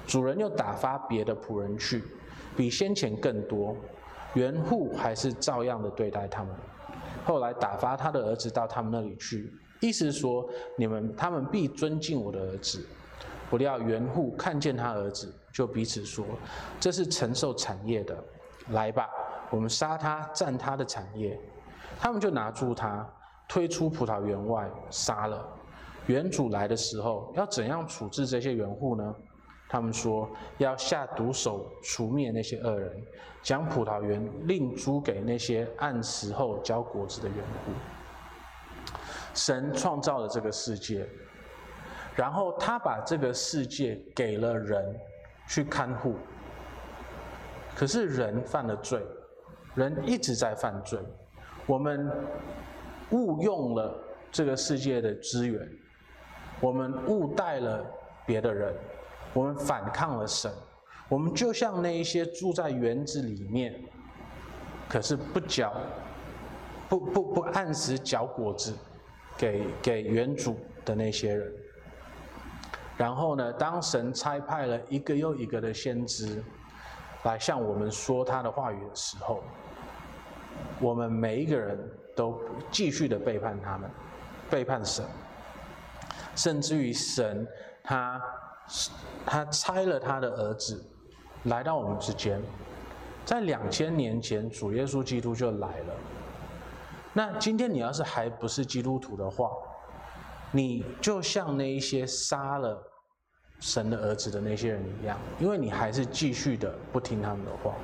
[0.06, 2.04] 主人又打发别的仆人去，
[2.54, 3.74] 比先前更多。
[4.34, 6.54] 园户还是照样的对待他们。
[7.28, 12.82] 后来打发他的儿子到他们那里去，意思是说，你们他们必尊敬我的儿子。
[13.50, 15.30] 不料园户看见他儿子。
[15.52, 16.24] 就彼此说
[16.80, 18.16] ：“这是承受产业的，
[18.70, 19.10] 来吧，
[19.50, 21.38] 我们杀他，占他的产业。”
[22.00, 23.06] 他们就拿住他，
[23.46, 25.46] 推出葡萄园外，杀了。
[26.06, 29.14] 园主来的时候，要怎样处置这些园户呢？
[29.68, 30.28] 他们说
[30.58, 32.90] ：“要下毒手，除灭那些恶人，
[33.42, 37.72] 将葡萄园另租给那些按时候交果子的园户。”
[39.34, 41.06] 神创造了这个世界，
[42.16, 44.98] 然后他把这个世界给了人。
[45.50, 46.14] 去看护，
[47.74, 49.02] 可是人犯了罪，
[49.74, 51.00] 人一直在犯罪，
[51.64, 52.06] 我们
[53.12, 53.98] 误用了
[54.30, 55.66] 这个世界的资源，
[56.60, 57.82] 我们误待了
[58.26, 58.74] 别的人，
[59.32, 60.52] 我们反抗了神，
[61.08, 63.80] 我们就像那一些住在园子里面，
[64.88, 65.72] 可是不缴，
[66.88, 68.74] 不不不按时缴果子
[69.36, 71.52] 给给园主的那些人。
[72.96, 76.42] 然后呢，当神差派了一个又一个的先知
[77.22, 79.44] 来向我们说他的话语的时候，
[80.80, 81.78] 我们每一个人
[82.16, 82.40] 都
[82.72, 83.88] 继续的背叛他们，
[84.50, 85.04] 背叛神，
[86.34, 87.46] 甚至于神
[87.84, 88.20] 他
[89.24, 90.84] 他拆了他的儿子
[91.44, 92.40] 来到我们之间，
[93.24, 95.94] 在两千年前，主耶稣基督就来了。
[97.12, 99.50] 那今天你要是还不是基督徒的话，
[100.52, 102.80] 你就像那一些杀了
[103.60, 107.74] 神的儿子的那些人一样，因为你还是继续的不听他们的话，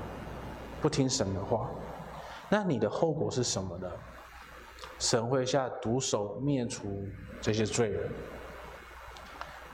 [0.80, 1.68] 不听神的话，
[2.48, 3.90] 那你的后果是什么呢？
[4.98, 7.04] 神会下毒手灭除
[7.40, 8.10] 这些罪人，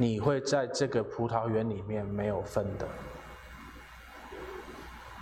[0.00, 2.88] 你会在这个葡萄园里面没有份的。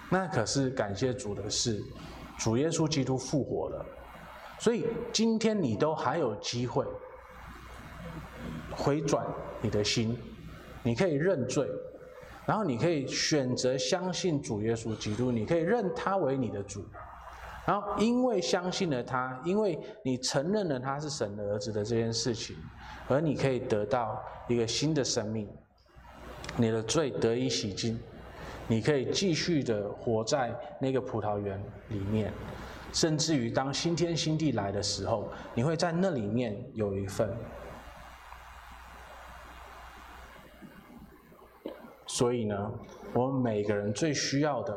[0.09, 1.83] 那可是感谢主的是，
[2.39, 3.85] 主耶稣基督复活了，
[4.57, 6.87] 所以今天你都还有机会。
[8.71, 9.27] 回转
[9.61, 10.17] 你的心，
[10.85, 11.69] 你可以认罪，
[12.47, 16.85] 然后你可以选择相信主耶稣基督，你可以认他为你的主，
[17.67, 22.57] 然后因为相信了他，因为你承认了他是神的儿子的这件事情，
[23.09, 25.49] 而你可以得到一个新的生命，
[26.57, 27.99] 你的罪得以洗净，
[28.67, 32.31] 你可以继续的活在那个葡萄园里面，
[32.93, 37.35] 甚至于当新天新地来的时候，你会在那里面有一份。
[42.07, 42.73] 所以呢，
[43.13, 44.77] 我们每个人最需要的，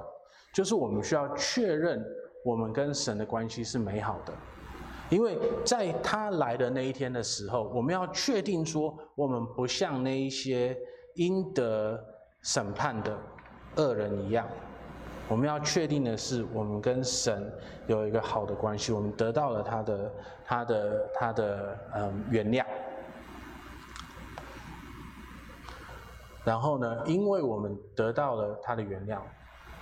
[0.54, 2.02] 就是我们需要确认
[2.46, 4.34] 我们跟神的关系是美好的，
[5.12, 10.76] 因为在他来的那一天的时候，我们要确定说，我们不像那一些
[11.16, 12.02] 应得
[12.42, 13.16] 审判的
[13.76, 14.48] 恶人一样，
[15.28, 17.52] 我们要确定的是，我们跟神
[17.88, 20.12] 有一个好的关系，我们得到了他的、
[20.46, 22.66] 他的、他的嗯原谅。
[26.46, 29.20] 然后呢，因为我们得到了他的原谅，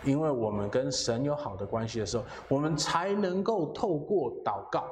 [0.03, 4.85] 因为我们跟神有好的关系的时候，我们才能够透过祷告，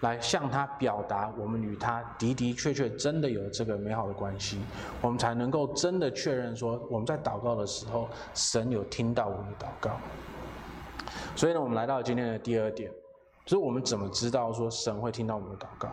[0.00, 4.60] 来向他表达我们与他的的确确真的有这个美好的关系，
[5.00, 9.90] 我们才能够真的确认说，我们在祷告的时候，神有听到我们的祷告。
[11.34, 12.90] 所以呢，我们来到今天的第二点，
[13.44, 15.88] 就是我们怎么知道说神会听到我们的祷告？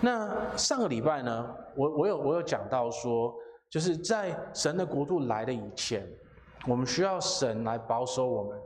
[0.00, 3.34] 那上个礼拜呢，我我有我有讲到说，
[3.70, 6.06] 就是在神的国度来的以前，
[6.66, 8.58] 我们需要神来保守我们，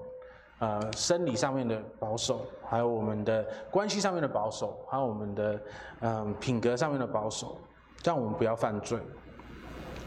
[0.60, 5.60] 呃，生理上面的保守，还有我们的关系上面的保守，还有我们的
[6.00, 7.58] 嗯、呃、品格上面的保守，
[8.02, 8.98] 这样我们不要犯罪。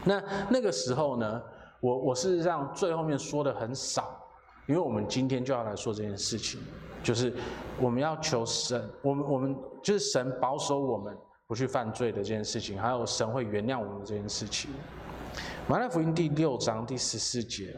[0.04, 1.42] 那那个时候呢，
[1.80, 4.16] 我我事实上最后面说的很少，
[4.66, 6.60] 因为我们今天就要来说这件事情。
[7.02, 7.34] 就是
[7.78, 11.14] 我们要求神，我们我们就是神保守我们
[11.46, 14.70] 不去犯罪的这件事情，还有神会原谅我们这件事情。
[15.68, 17.76] 马太福音第六章第十四节，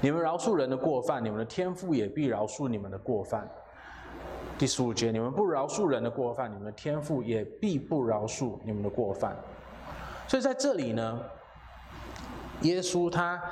[0.00, 3.48] 你们饶恕人的过犯，你们的天父也必饶恕你们的过犯。
[4.58, 9.36] 第十五节，你们不饶恕人的过犯，你们的天父也必不饶恕你们的过犯。
[10.28, 11.20] 所以在这里呢，
[12.62, 13.42] 耶稣他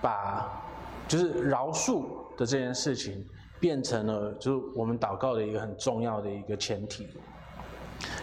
[0.00, 0.62] 把
[1.06, 2.04] 就是饶恕
[2.36, 3.26] 的这件事情。
[3.60, 7.08] 变成了就是我们祷告的一个很重要的一个前提。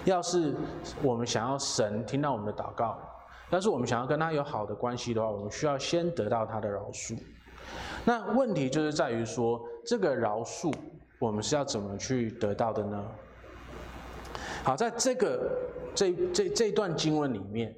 [0.05, 0.55] 要是
[1.03, 2.97] 我们想要神听到我们的祷告，
[3.49, 7.19] 要是我们想要跟他有好的关系的话，我们需要先得到他的饶恕。
[8.03, 10.73] 那问题就是在于说，这个饶恕
[11.19, 13.05] 我们是要怎么去得到的呢？
[14.63, 15.51] 好，在这个
[15.93, 17.73] 这这这段经文里面，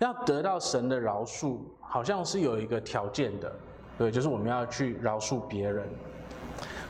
[0.00, 3.52] 要得到神的饶恕，好像是有一个条件的，
[3.98, 5.88] 对，就是我们要去饶恕别人。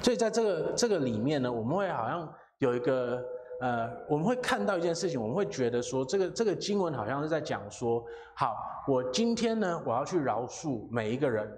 [0.00, 3.22] 所以在这个这个里面呢，我们会好像有一个
[3.60, 8.54] 呃，我们会看到一件事情，我们会觉得说，这个这个经文好像是在讲说，好，
[8.86, 11.50] 我今天呢，我要去饶恕每一个人，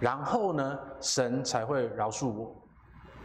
[0.00, 2.54] 然后呢，神才会饶恕我。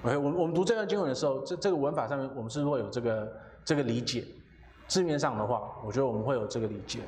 [0.04, 3.34] OK，我们我们读这段经文的时候，这这个文法上面，我们是不是会有这个
[3.64, 4.26] 这个理解？
[4.88, 7.00] 字面上的话，我觉得我们会有这个理解。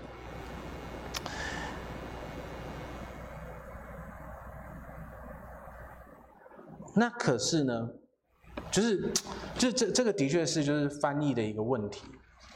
[6.97, 7.89] 那可是呢，
[8.71, 9.12] 就是，
[9.58, 12.08] 就这这个的确是就是翻译的一个问题，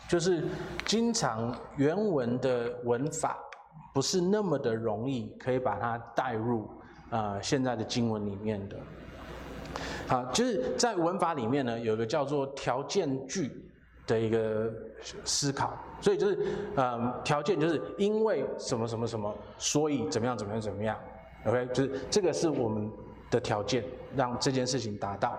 [0.08, 0.48] 就是
[0.86, 3.38] 经常原文的文法
[3.94, 6.70] 不是那么的容易可以把它带入、
[7.10, 8.78] 呃、现在的经文里面的。
[10.08, 13.52] 好，就是在文法里面呢，有个叫做条件句
[14.08, 14.72] 的一个
[15.24, 16.38] 思考，所以就是
[16.76, 20.98] 嗯，条件就是因为什么什么什么，所以怎么样怎么样怎么样
[21.46, 22.92] ，OK，就是这个是我们。
[23.32, 23.84] 的条件
[24.16, 25.38] 让这件事情达到。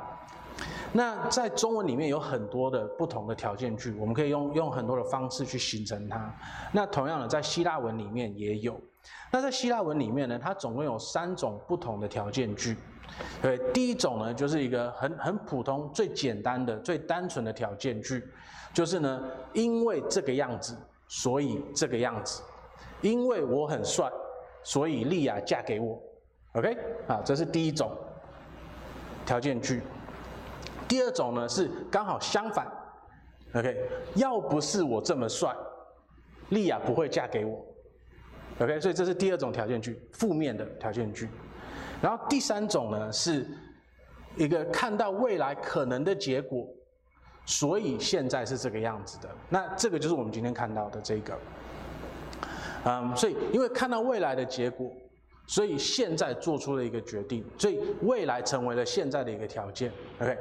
[0.93, 6.33] 那在中文里面有很多的不同的条件句，我们可以用用很多的方式去形成它。
[6.71, 8.81] 那同样的，在希腊文里面也有。
[9.33, 12.77] 那在希腊文里面呢，它总共有三种不同的条件句。
[13.43, 18.25] 对，第一种呢，就是一个很很普通、最简单的、最单纯的条件句，
[18.73, 20.77] 就是呢，因为这个样子，
[21.09, 22.43] 所以这个样子。
[23.01, 24.11] 因为我很帅，
[24.63, 26.01] 所以莉亚嫁给我。
[26.53, 26.77] OK，
[27.09, 27.91] 啊，这是第一种
[29.25, 29.83] 条件句。
[30.87, 32.71] 第二种呢是刚好相反。
[33.55, 35.57] OK，要不是我这么帅，
[36.51, 37.65] 莉亚不会嫁给我。
[38.61, 41.29] OK，所以这是第二种条件句，负面的条件句。
[42.01, 43.47] 然后第三种呢是
[44.37, 46.67] 一个看到未来可能的结果，
[47.45, 49.29] 所以现在是这个样子的。
[49.49, 51.39] 那这个就是我们今天看到的这个。
[52.85, 54.91] 嗯，所以因为看到未来的结果。
[55.47, 59.91] 所以现在做出了一个决定，所以未来成为了现在的一个条件。
[60.21, 60.39] OK，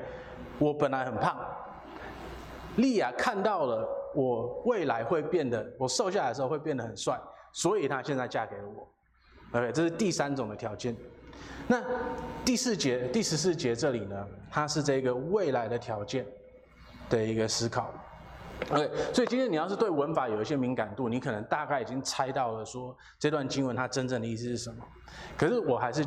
[0.59, 1.35] 我本来很胖，
[2.75, 7.19] 莉亚看到了我未来会变得，我瘦下来的时候会变得很帅，
[7.51, 8.87] 所以她现在嫁给了我。
[9.57, 10.95] OK，这是第三种的条件。
[11.67, 11.83] 那
[12.43, 16.25] 第四节、第十四节这里呢，它是这个未来的条件
[17.09, 17.93] 的一个思考。
[18.71, 24.85] OK，所以今天你要是对文法有一些敏感度，你可能大概已经猜到了说这段经文它真正的意思是什么。
[25.37, 26.05] 可是我还是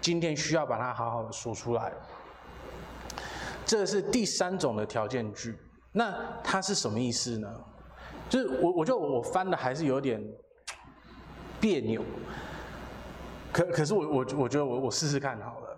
[0.00, 1.92] 今天需要把它好好的说出来。
[3.64, 5.58] 这是第三种的条件句，
[5.92, 7.48] 那它是什么意思呢？
[8.28, 10.22] 就是我，我就我翻的还是有点
[11.64, 12.02] 别扭，
[13.50, 15.74] 可可是我我我觉得我我试试看好了，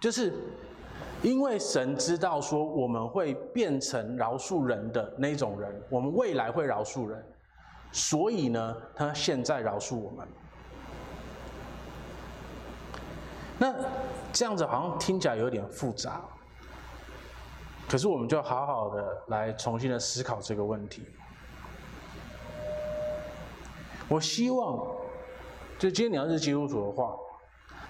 [0.00, 0.34] 就是
[1.22, 7.24] 因为神知道说我们会变成饶恕人的那种人，我们未来会饶恕人，
[7.92, 10.26] 所以呢，他现在饶恕我们。
[13.56, 13.72] 那
[14.32, 16.20] 这样子好像听起来有点复杂。
[17.88, 21.04] 可是，我们就好好的来重新的思考这个问题。
[24.08, 24.84] 我希望，
[25.80, 27.16] 就今天你要是基督徒的话，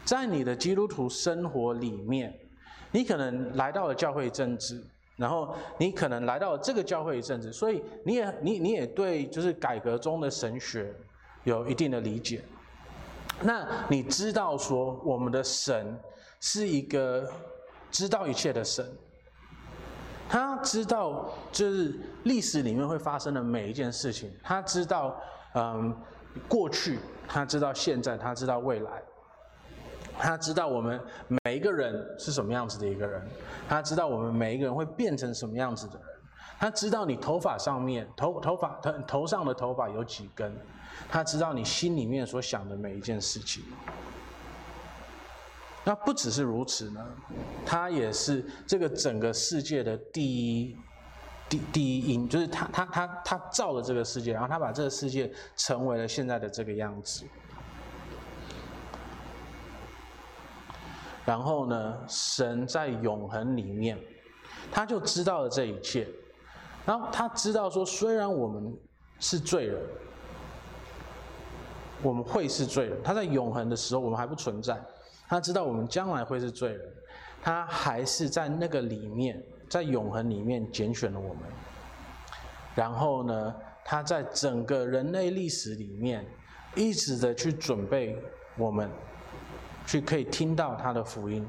[0.05, 2.33] 在你的基督徒生活里面，
[2.93, 4.81] 你可能来到了教会一阵子，
[5.17, 10.95] 然后你可能来到了这个教会一阵子，所以你也你你也对就是改革中的神学
[11.43, 12.41] 有一定的理解。
[13.43, 15.99] 那你知道说，我们的神
[16.39, 17.29] 是一个
[17.91, 18.87] 知道一切的神。
[20.29, 24.31] 他知道，就是历史里面会发生的每一件事情。
[24.45, 25.21] 他知道，
[25.57, 25.93] 嗯，
[26.49, 27.01] 过去，
[27.33, 29.03] 他知道现在，他知道未来。
[30.19, 31.01] 他知道我们
[31.45, 33.23] 每一个人是什么样子的一个人。
[33.69, 36.07] 他知道我们每一个人会变成什么样子的人。
[36.59, 40.55] 他知道你头发上面头头发头头上的头发有几根。
[41.09, 43.63] 他知道你心里面所想的每一件事情。
[45.85, 47.07] 那不只是如此呢，
[47.65, 50.77] 他也是这个整个世界的第一
[51.51, 57.27] 第第一因，就是他他他他造了这个世界，然后他把这个世界成为了现在的这个样子。
[61.27, 63.99] 然后呢，神在永恒里面，
[64.73, 66.09] 他就知道了这一切。
[66.87, 68.75] 然后他知道说，虽然我们
[69.19, 69.81] 是罪人，
[72.03, 74.81] 我们会是罪人，他在永恒的时候，我们还不存在。
[75.29, 76.81] 他知道我们将来会是罪人，
[77.43, 79.41] 他还是在那个里面，
[79.71, 81.45] 在永恒里面拣选了我们。
[82.75, 83.55] 然后呢，
[83.85, 86.27] 他在整个人类历史里面，
[86.75, 88.21] 一直的去准备
[88.59, 88.91] 我们，
[89.87, 91.47] 去可以听到他的福音。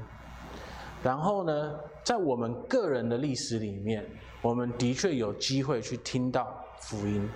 [1.02, 4.08] 然后呢，在我们个人的历史里面，
[4.40, 7.28] 我们的确有机会去听到福音。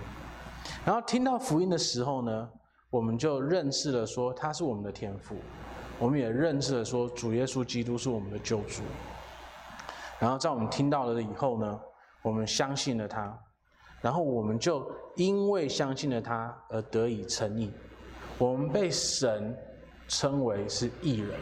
[0.85, 2.49] 然后听到福音的时候呢，
[2.89, 5.35] 我们就认识了说他是我们的天父。
[5.99, 8.83] 我们也认识了说，主耶稣基督是我们的救主。
[10.19, 11.79] 然后在我们听到了以后呢，
[12.21, 13.37] 我们相信了他，
[14.01, 17.71] 然后我们就因为相信了他而得以称义。
[18.37, 19.55] 我们被神
[20.07, 21.39] 称为是义人。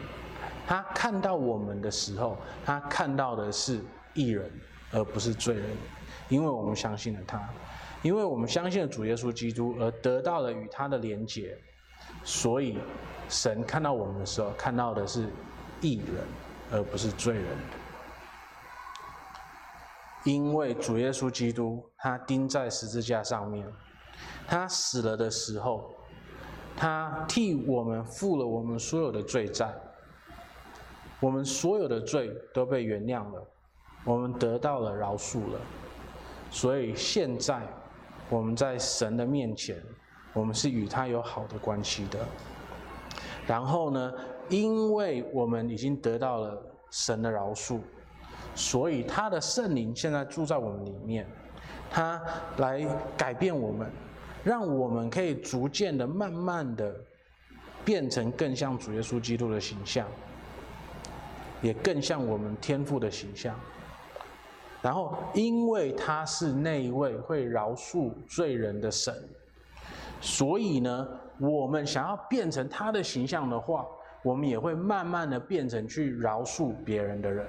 [0.66, 3.80] 他看到我们的时候，他看到的是
[4.14, 4.50] 义人，
[4.92, 5.64] 而不是罪人，
[6.28, 7.48] 因为我们相信了他，
[8.02, 11.56] 因为我们相信了主耶稣基督，而得到了与他的连结，
[12.24, 12.78] 所以。
[13.28, 15.28] 神看到我们的时候，看到的是
[15.80, 16.24] 义人，
[16.70, 17.44] 而不是罪人。
[20.26, 23.64] 因为主耶稣基督他钉在十字架上面，
[24.44, 25.94] 他死了的时候，
[26.76, 29.72] 他替我们付了我们所有的罪债，
[31.20, 33.46] 我们所有的罪都被原谅了，
[34.04, 35.60] 我们得到了饶恕了。
[36.50, 37.62] 所以现在
[38.28, 39.80] 我们在神的面前，
[40.32, 42.18] 我们是与他有好的关系的。
[43.46, 44.12] 然后呢，
[44.48, 46.60] 因为我们已经得到了
[46.90, 47.78] 神的饶恕，
[48.56, 51.24] 所以他的圣灵现在住在我们里面，
[51.88, 52.20] 他
[52.56, 52.84] 来
[53.16, 53.88] 改变我们，
[54.42, 56.92] 让我们可以逐渐的、慢慢的
[57.84, 60.08] 变成更像主耶稣基督的形象，
[61.62, 63.54] 也更像我们天父的形象。
[64.82, 69.14] 然后，因为他是那一位会饶恕罪人的神，
[70.20, 71.06] 所以呢。
[71.38, 73.84] 我们想要变成他的形象的话，
[74.22, 77.46] 我们也会慢慢的变成去饶恕别人的人。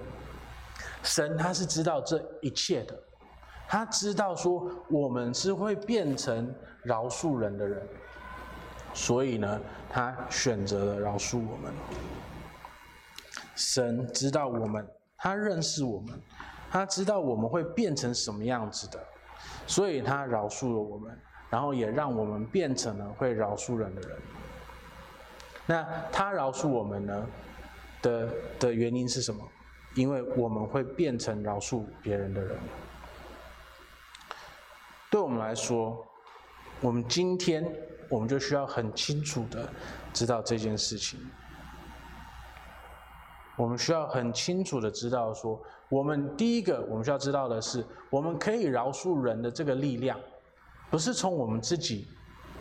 [1.08, 2.94] 神他是知道这一切的，
[3.68, 6.54] 他知道说我们是会变成
[6.84, 7.82] 饶恕人的人，
[8.94, 11.74] 所以呢，他选择了饶恕我们。
[13.56, 14.86] 神知道我们，
[15.18, 16.22] 他认识我们，
[16.70, 19.00] 他知道我们会变成什么样子的，
[19.66, 21.18] 所以他饶恕了我们。
[21.50, 24.18] 然后也让我们变成了会饶恕人的人。
[25.66, 27.26] 那他饶恕我们呢
[28.02, 28.30] 的
[28.60, 29.42] 的原因是什么？
[29.98, 32.56] 因为我们会变成饶恕别人的人。
[35.10, 36.06] 对我们来说，
[36.82, 37.66] 我们今天
[38.08, 39.68] 我们就需要很清楚的
[40.14, 41.20] 知道这件事情。
[43.56, 50.20] 我们需要很清楚的知道说，我们第一个我们需要知道的是，我们可以饶恕人的这个力量。
[50.92, 52.08] 不是从我们自己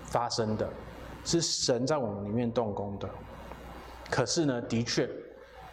[0.05, 0.67] 发生的，
[1.23, 3.07] 是神在我们里面动工的。
[4.11, 5.07] 可是呢，的确，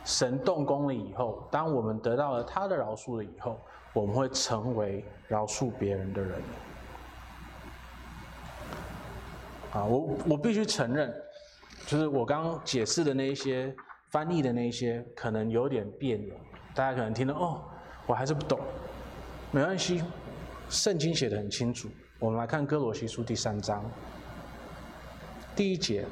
[0.06, 3.60] 神动工了以后，当我们得到了他的饶恕了以后，
[3.94, 6.42] 我们会成为饶恕别人的人。
[9.72, 11.14] 啊，我我必须承认，
[11.86, 13.74] 就是我刚刚解释的那一些
[14.10, 16.36] 翻译的那些，可能有点别扭，
[16.76, 17.62] 大家可能听到哦，
[18.06, 18.60] 我还是不懂，
[19.52, 20.04] 没关系，
[20.70, 21.90] 圣经写得很清楚。
[22.20, 23.84] 我们来看歌罗西书第三章
[25.56, 26.06] 第一节。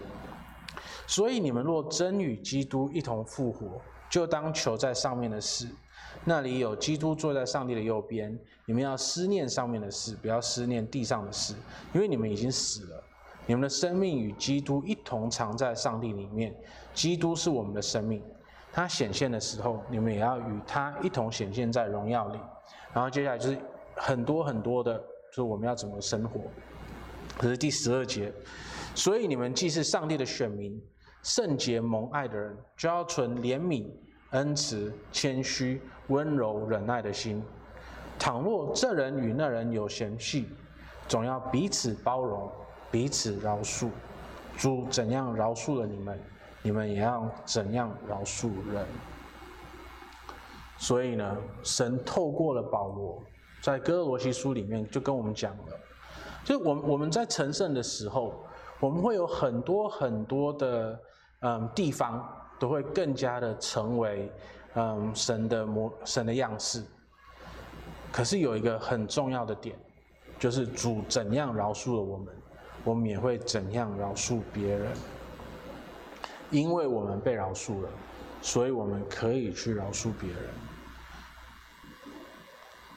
[1.07, 5.67] 所以你们若真与基督一同复活，就当求在上面的事，
[6.25, 8.38] 那里有基督坐在上帝的右边。
[8.65, 11.53] 你们要思念上面的事，不要思念地上的事，
[11.93, 13.03] 因为你们已经死了，
[13.45, 16.55] 你们的生命与基督一同藏在上帝里面。
[16.93, 18.23] 基督是我们的生命，
[18.71, 22.39] 他显现的时候，你们也要与他一同显现在荣耀里。
[22.93, 23.57] 然后接下来就是
[23.95, 24.97] 很多很多的，
[25.29, 26.41] 就是我们要怎么生活。
[27.38, 28.32] 可是第十二节，
[28.95, 30.81] 所以你们既是上帝的选民。
[31.23, 33.85] 圣洁蒙爱的人，就要存怜悯、
[34.31, 37.43] 恩慈、谦虚、温柔、忍耐的心。
[38.17, 40.49] 倘若这人与那人有嫌隙，
[41.07, 42.51] 总要彼此包容，
[42.89, 43.89] 彼此饶恕。
[44.57, 46.19] 主怎样饶恕了你们，
[46.63, 48.83] 你们也要怎样饶恕人。
[50.79, 53.21] 所以呢，神透过了保罗，
[53.61, 55.79] 在哥罗西书里面就跟我们讲了，
[56.43, 58.43] 就我们我们在成圣的时候，
[58.82, 60.99] 我们会有很多很多的。
[61.43, 62.23] 嗯，地方
[62.59, 64.32] 都会更加的成为
[64.75, 66.84] 嗯神的模神的样式。
[68.11, 69.75] 可是有一个很重要的点，
[70.38, 72.27] 就是主怎样饶恕了我们，
[72.84, 74.91] 我们也会怎样饶恕别人。
[76.51, 77.89] 因为我们被饶恕了，
[78.43, 80.39] 所以我们可以去饶恕别人。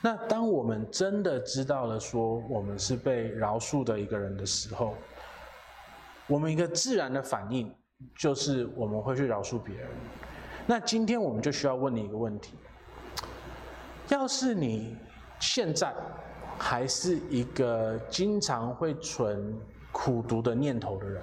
[0.03, 4.95] 那当我们真的知道了说我们是被饶恕的一个人的时候，
[6.27, 7.73] 我们一个自然的反应。
[8.19, 9.89] 就是我们会去饶恕别人。
[10.67, 12.55] 那今天我们就需要问你一个问题：
[14.09, 14.95] 要是你
[15.39, 15.95] 现在
[16.59, 19.59] 还是一个经常会存
[19.91, 21.23] 苦毒的念头的人，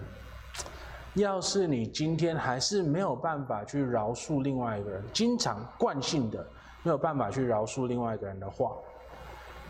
[1.14, 6.43] 要是你今天还是没有办法去饶恕另外一个人，经常惯性的
[6.82, 8.72] 没有办法去饶恕另外一个人的话，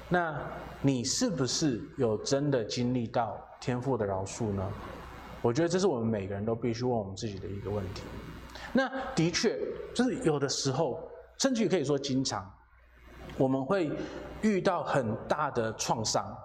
[0.08, 0.40] 那
[0.82, 4.72] 你是不是有真的经历到天父的饶恕呢？
[5.42, 8.04] 我觉得这是我们每个人都必须问我们自己的一个问题。
[8.72, 9.60] 那的确，
[9.94, 11.02] 就是有的时候，
[11.40, 12.48] 甚至于可以说经常，
[13.38, 13.92] 我们会
[14.42, 16.38] 遇到很大的创伤，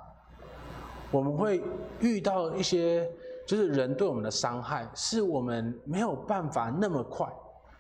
[1.11, 1.63] 我们会
[2.01, 3.07] 遇到一些
[3.47, 7.29] 就是人对我们的伤害，是我们没有办法那么快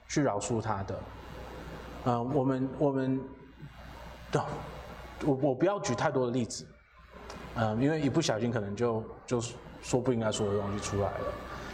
[0.06, 0.98] 去饶恕他的。
[2.04, 3.20] 嗯，我们我们，
[5.24, 6.66] 我我不要举太多的例子，
[7.54, 9.40] 嗯，因为一不小心可能就就。
[9.82, 11.24] 说不应该说的东西出来了，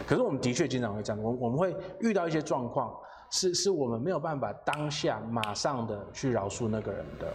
[0.07, 2.93] 可是我们的确经常会这样，我我们会遇到一些状况，
[3.31, 7.33] 是是我们没有办法当下马上的去饶恕那个人的。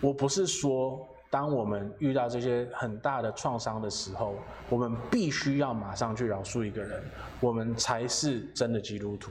[0.00, 4.34] 我不是说，当我们遇到这些很大的创伤的时候，
[4.68, 7.02] 我们必须要马上去饶恕一个人，
[7.40, 9.30] 我们才是真的基督徒，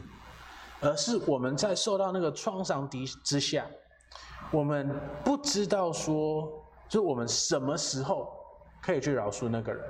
[0.82, 3.66] 而是我们在受到那个创伤的之下，
[4.52, 4.90] 我们
[5.24, 6.52] 不知道说，
[6.90, 8.45] 就我们什么时候。
[8.86, 9.84] 可以去饶恕那个人，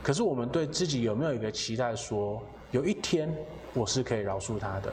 [0.00, 3.36] 可是我们对自己有没有一个期待说，有一天
[3.74, 4.92] 我是可以饶恕他的，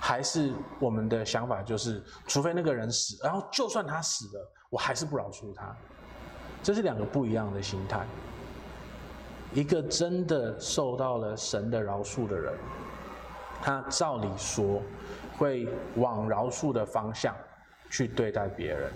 [0.00, 5.72] 还是我们的想法就是，除非那个人死，然后就算他死了，我还是不饶恕他。
[6.60, 8.04] 这是两个不一样的心态。
[9.52, 12.52] 一个真的受到了神的饶恕的人，
[13.62, 14.82] 他照理说
[15.38, 17.32] 会往饶恕的方向
[17.88, 18.92] 去对待别人。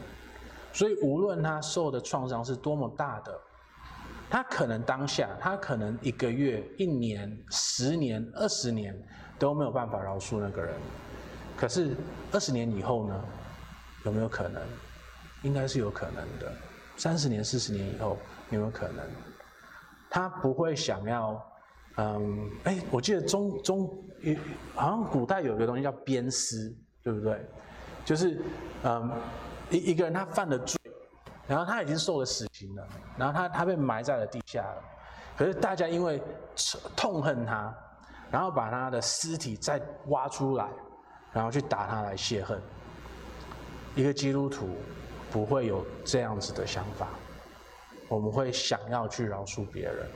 [0.73, 3.41] 所以，无论他受的创伤是多么大的，
[4.31, 8.97] 他可能当下，他可能一个月、一年、十年、二十年
[9.39, 10.75] 都没有办法饶恕那个人。
[11.57, 11.97] 可是，
[12.31, 13.25] 二十年以后呢？
[14.05, 14.63] 有没有可能？
[15.43, 16.53] 应该是有可能的。
[16.97, 18.17] 三十年、四十年以后
[18.51, 19.05] 有没有可能？
[20.09, 21.53] 他不会想要，
[21.97, 24.05] 嗯，哎，我记得中中，
[24.75, 27.45] 好像古代有一个东西叫鞭尸，对不对？
[28.05, 28.41] 就是，
[28.85, 29.11] 嗯。
[29.71, 30.79] 一一个人他犯了罪，
[31.47, 34.83] 然后他已经受了死刑了，然后他他被埋在了地下了，
[35.37, 36.23] 可是大家因为
[36.97, 37.75] 痛恨他，
[38.31, 40.69] 然后把他的尸体再挖出来，
[41.33, 42.61] 然后去打他来泄恨。
[43.95, 44.77] 一个基督徒
[45.31, 47.09] 不会有这样子的想法，
[48.09, 50.07] 我们会想要去饶恕别人，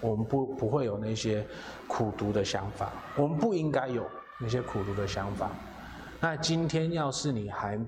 [0.00, 1.44] 我们不不会有那些
[1.88, 4.08] 苦毒的想法，我们不应该有
[4.38, 5.50] 那些苦毒的想法。
[6.20, 7.78] 那今天要是你还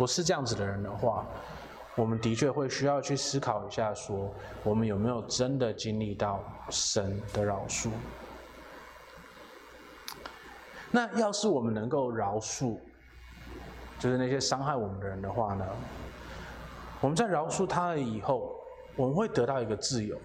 [0.00, 1.26] 不是这样子的人的话，
[1.94, 4.32] 我们的确会需要去思考一下，说
[4.64, 7.90] 我们有没有真的经历到神的饶恕？
[10.90, 12.78] 那要是我们能够饶恕，
[13.98, 15.66] 就是那些伤害我们的人的话呢，
[17.02, 18.54] 我们在饶恕他了以后，
[18.96, 20.18] 我们会得到一个自由，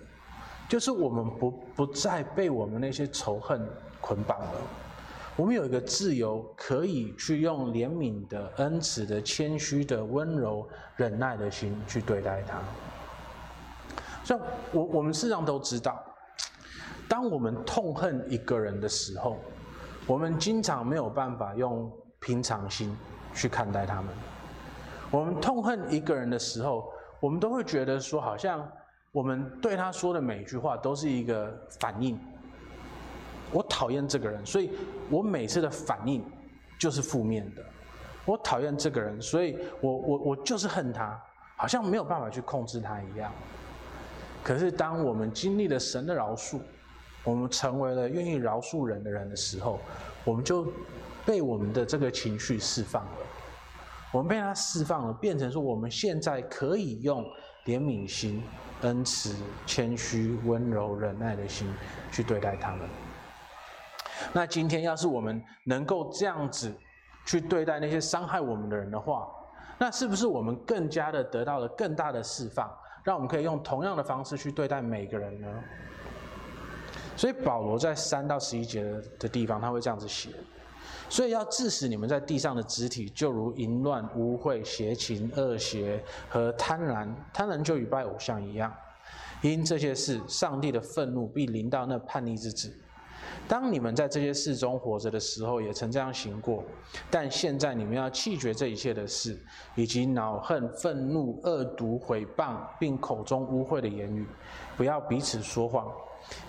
[0.70, 3.70] 就是我们不不再被我们那些仇恨
[4.00, 4.62] 捆绑了。
[5.38, 10.66] 我们有一个自由，可以去用怜悯的、恩慈的、谦虚的、温柔、
[10.96, 12.60] 忍耐的心去对待他。
[14.24, 14.40] 像
[14.72, 16.02] 我，我们事实上都知道，
[17.10, 19.38] 当我们痛恨一个人的时候，
[20.08, 22.96] 我们经常没有办法用平常心
[23.34, 24.06] 去看待他们。
[25.12, 28.66] 我们痛恨一个人的时候，我们都会觉得说，好像
[29.12, 32.18] 我们对他说的每一句话都是一个反应。
[33.52, 34.72] 我讨厌这个人，所以
[35.10, 36.24] 我每次的反应
[36.80, 37.64] 就是负面的。
[38.26, 41.20] 我讨厌这个人，所以我我我就是恨他，
[41.56, 43.32] 好像没有办法去控制他一样。
[44.43, 46.60] 可是当我们经历了神的饶恕，
[47.24, 49.80] 我们成为了愿意饶恕人的人的时候，
[50.24, 50.68] 我们就
[51.26, 53.12] 被我们的这个情绪释放了。
[54.12, 57.24] 我们被他释放了，变成说我们现在可以用
[57.66, 58.43] 怜悯心、
[58.82, 59.36] 恩慈、
[59.66, 61.68] 谦虚、温柔、忍耐的心
[62.12, 62.88] 去对待他们。
[64.34, 66.74] 那今天要是我们能够这样子
[67.26, 69.28] 去对待那些伤害我们的人的话，
[69.78, 72.72] 那是不是我们更加的得到了更大的释放，
[73.03, 75.47] 让我们可以用同样的方式去对待每个人呢？
[77.18, 78.84] 所以保罗在三到十一节
[79.18, 80.30] 的地方，他会这样子写：
[81.09, 88.74] 所以要致使你们在地上的肢体，就如淫乱、污秽、邪情、恶邪和贪婪，贪婪就与拜偶像一样。
[89.41, 92.74] 因这些事，上帝的愤怒必临到那叛逆之子。
[93.48, 96.64] 当你们在这些事中活着的时候，也曾这样行过，
[97.12, 99.39] 但现在你们要弃绝这一切的事，
[99.76, 104.26] 以及恼恨、愤怒、恶毒、毁谤，并口中污秽的言语，
[104.76, 105.91] 不要彼此说谎，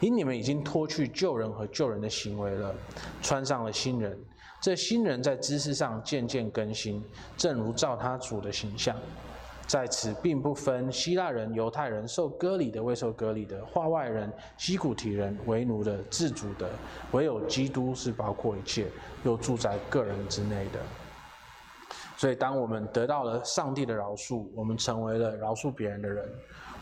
[0.01, 2.75] 因你们已经脱去旧人和旧人的行为了，
[3.21, 4.19] 穿上了新人。
[4.59, 7.05] 这新人在知识上渐渐更新，
[7.37, 8.97] 正如照他主的形象。
[9.67, 16.71] 在此，并不分希腊人、犹太人，受割礼的、未受割礼的，化外人、西古提人，为奴的、自主的，
[17.11, 18.87] 唯有基督是包括一切，
[19.25, 20.79] 又住在个人之内的。
[22.17, 26.25] 所以，当我们得到了上帝的饶恕，我们成为了饶恕别人的人，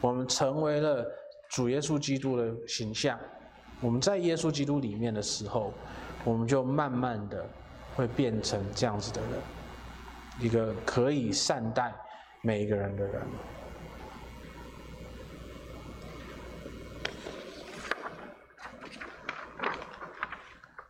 [0.01, 1.07] 我们成为了
[1.49, 3.19] 主耶稣基督的形象。
[3.81, 5.73] 我们在耶稣基督里面的时候，
[6.23, 7.45] 我们就慢慢的
[7.97, 9.31] 会变成这样子的人，
[10.39, 11.93] 一个可以善待。
[12.47, 13.23] 每一个人的人，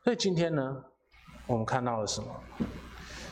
[0.02, 0.84] 所以今天呢，
[1.46, 2.28] 我们看到了什么？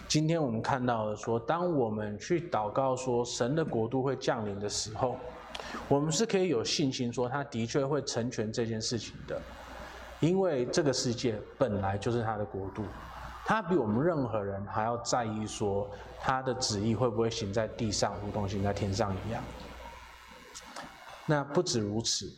[0.06, 5.16] 今天我们看到了说，当我们去祷告说神的国度会降临的时候，
[5.88, 9.42] 我们是可以有信心说，他的确会成全这件事情的，
[10.20, 12.84] 因为这个世界本来就是他的国度。
[13.52, 15.86] 他比我们任何人还要在意，说
[16.18, 19.42] 他的旨意会不会行在地上，如同行在天上一样。
[21.26, 22.32] 那不止如此，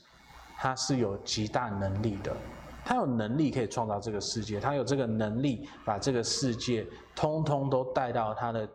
[0.58, 2.36] 他是有极大能力的，
[2.84, 6.84] 他有能力可以创造这个世界，他有这个能力把这个世界
[7.14, 8.68] 通通都带到他的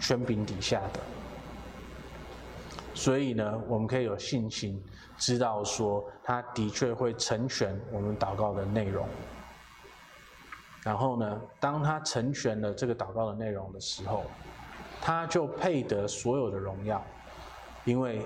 [0.00, 0.98] 权柄底下的。
[2.94, 4.82] 所以呢，我们可以有信心，
[5.16, 9.06] 知道说他的确会成全我们祷告的内容。
[10.82, 14.24] 然后呢，当他成全了这个祷告的内容的时候，
[15.00, 17.04] 他就配得所有的荣耀，
[17.84, 18.24] 因为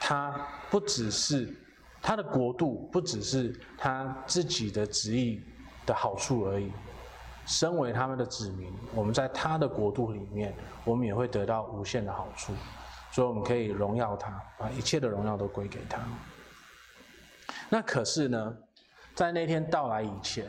[0.00, 0.34] 他
[0.70, 1.54] 不只是
[2.02, 5.42] 他的国度，不只是他自己的旨意
[5.86, 6.72] 的好处而已。
[7.46, 10.54] 身为他们的子民，我们在他的国度里面，
[10.84, 12.52] 我们也会得到无限的好处，
[13.10, 16.00] 所以我们可以荣耀他，把一切的荣耀都归给他。
[17.68, 18.56] 那可是呢，
[19.14, 20.44] 在那天到来以前，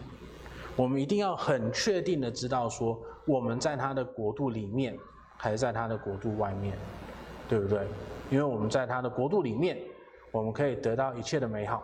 [0.81, 4.97] 我们一定要很确定的知道，说我们在他的国度里面，
[5.37, 6.75] 还是在他的国度外面，
[7.47, 7.85] 对不对？
[8.31, 9.77] 因为我们在他的国度里面，
[10.31, 11.83] 我们可以得到一切的美好；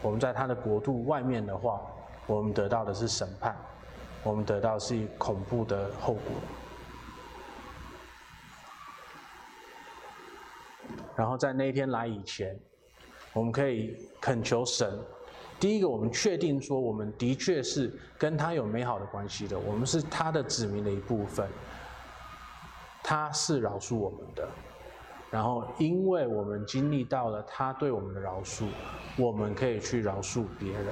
[0.00, 1.82] 我们在他的国度外面的话，
[2.26, 3.54] 我们得到的是审判，
[4.22, 6.22] 我们得到是恐怖的后果。
[11.14, 12.58] 然后在那一天来以前，
[13.34, 14.98] 我们可以恳求神。
[15.60, 21.48] 第一个，我们确定说，我们的确是跟他有美好的关系的，我们是他的子民的一部分。
[23.02, 24.48] 他是饶恕我们的，
[25.30, 28.64] 然后因为我们经历到了他对我们的饶恕，
[29.16, 30.86] 我们可以去饶恕别人。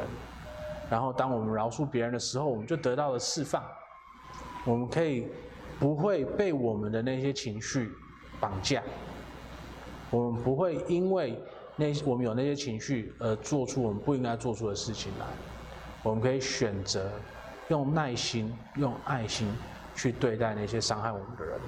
[0.90, 3.62] 然后当我们饶恕别人的时候，我们就得到了释放。
[4.64, 5.26] 我们可以
[5.80, 7.90] 不会被我们的那些情绪
[8.38, 8.82] 绑架，
[10.10, 11.38] 我们不会因为。
[11.82, 15.26] 那我们有那些情绪，而做出我们不应该做出的事情来，
[16.04, 17.10] 我们可以选择
[17.66, 19.52] 用耐心、用爱心
[19.96, 21.58] 去对待那些伤害我们的人。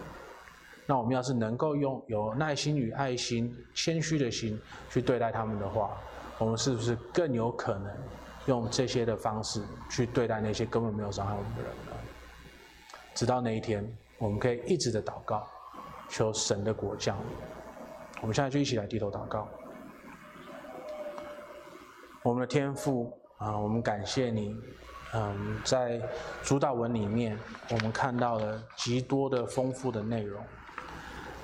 [0.86, 4.56] 那我们要是能够用有耐心与爱心、谦虚的心
[4.88, 5.98] 去对待他们的话，
[6.38, 7.92] 我们是不是更有可能
[8.46, 9.60] 用这些的方式
[9.90, 11.92] 去对待那些根本没有伤害我们的人呢？
[13.14, 13.84] 直到那一天，
[14.18, 15.44] 我们可以一直的祷告，
[16.08, 17.24] 求神的国降临。
[18.20, 19.48] 我们现在就一起来低头祷告。
[22.24, 24.56] 我们的天父啊，我们感谢你。
[25.12, 26.00] 嗯，在
[26.42, 27.38] 主导文里面，
[27.70, 30.42] 我们看到了极多的丰富的内容。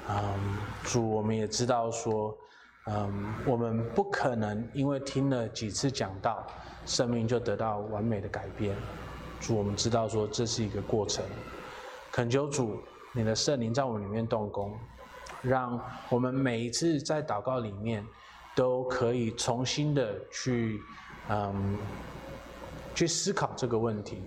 [0.09, 2.35] 嗯，主，我们也知道说，
[2.87, 6.47] 嗯，我们不可能因为听了几次讲道，
[6.87, 8.75] 生命就得到完美的改变。
[9.39, 11.23] 主，我们知道说这是一个过程。
[12.11, 14.75] 恳求主，你的圣灵在我们里面动工，
[15.43, 15.79] 让
[16.09, 18.03] 我们每一次在祷告里面，
[18.61, 20.79] 都可以重新的去，
[21.31, 21.79] 嗯。
[22.93, 24.21] 去思考这个问题，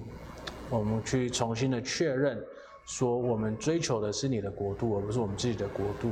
[0.69, 2.41] 我们去重新的确认，
[2.86, 6.11] 说我们追求的是你的国度，而不是我们自己的国度。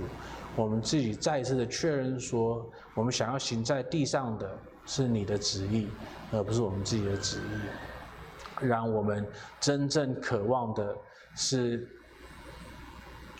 [0.55, 5.87] 我们自己再一次的确认说，我们想要行在地上的是你的旨意，
[6.31, 8.65] 而不是我们自己的旨意。
[8.67, 9.25] 让我们
[9.59, 10.95] 真正渴望的
[11.35, 11.87] 是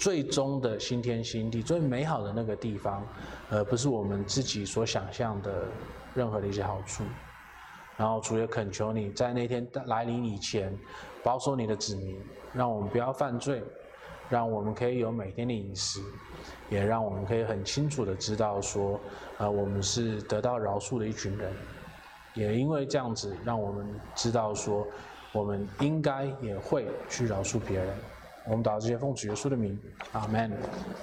[0.02, 3.06] 最终的新天新地，最美好的那个地方，
[3.52, 5.68] 而不是我们自己所想象的
[6.16, 7.04] 任何的一些好处。
[7.98, 10.76] 然后主也恳求你在那天来临以前，
[11.22, 12.20] 保守你的子民，
[12.52, 13.62] 让我们不要犯罪，
[14.28, 16.02] 让我们可以有每天的饮食，
[16.68, 19.00] 也让我们可以很清楚的知道说，
[19.38, 21.54] 呃，我们是得到饶恕的一群人，
[22.34, 23.86] 也因为这样子，让我们
[24.16, 24.88] 知道说，
[25.32, 27.96] 我们应该也会去饶恕别人。
[28.46, 29.80] 我们祷告这些奉主耶稣的名，
[30.14, 30.52] 阿门。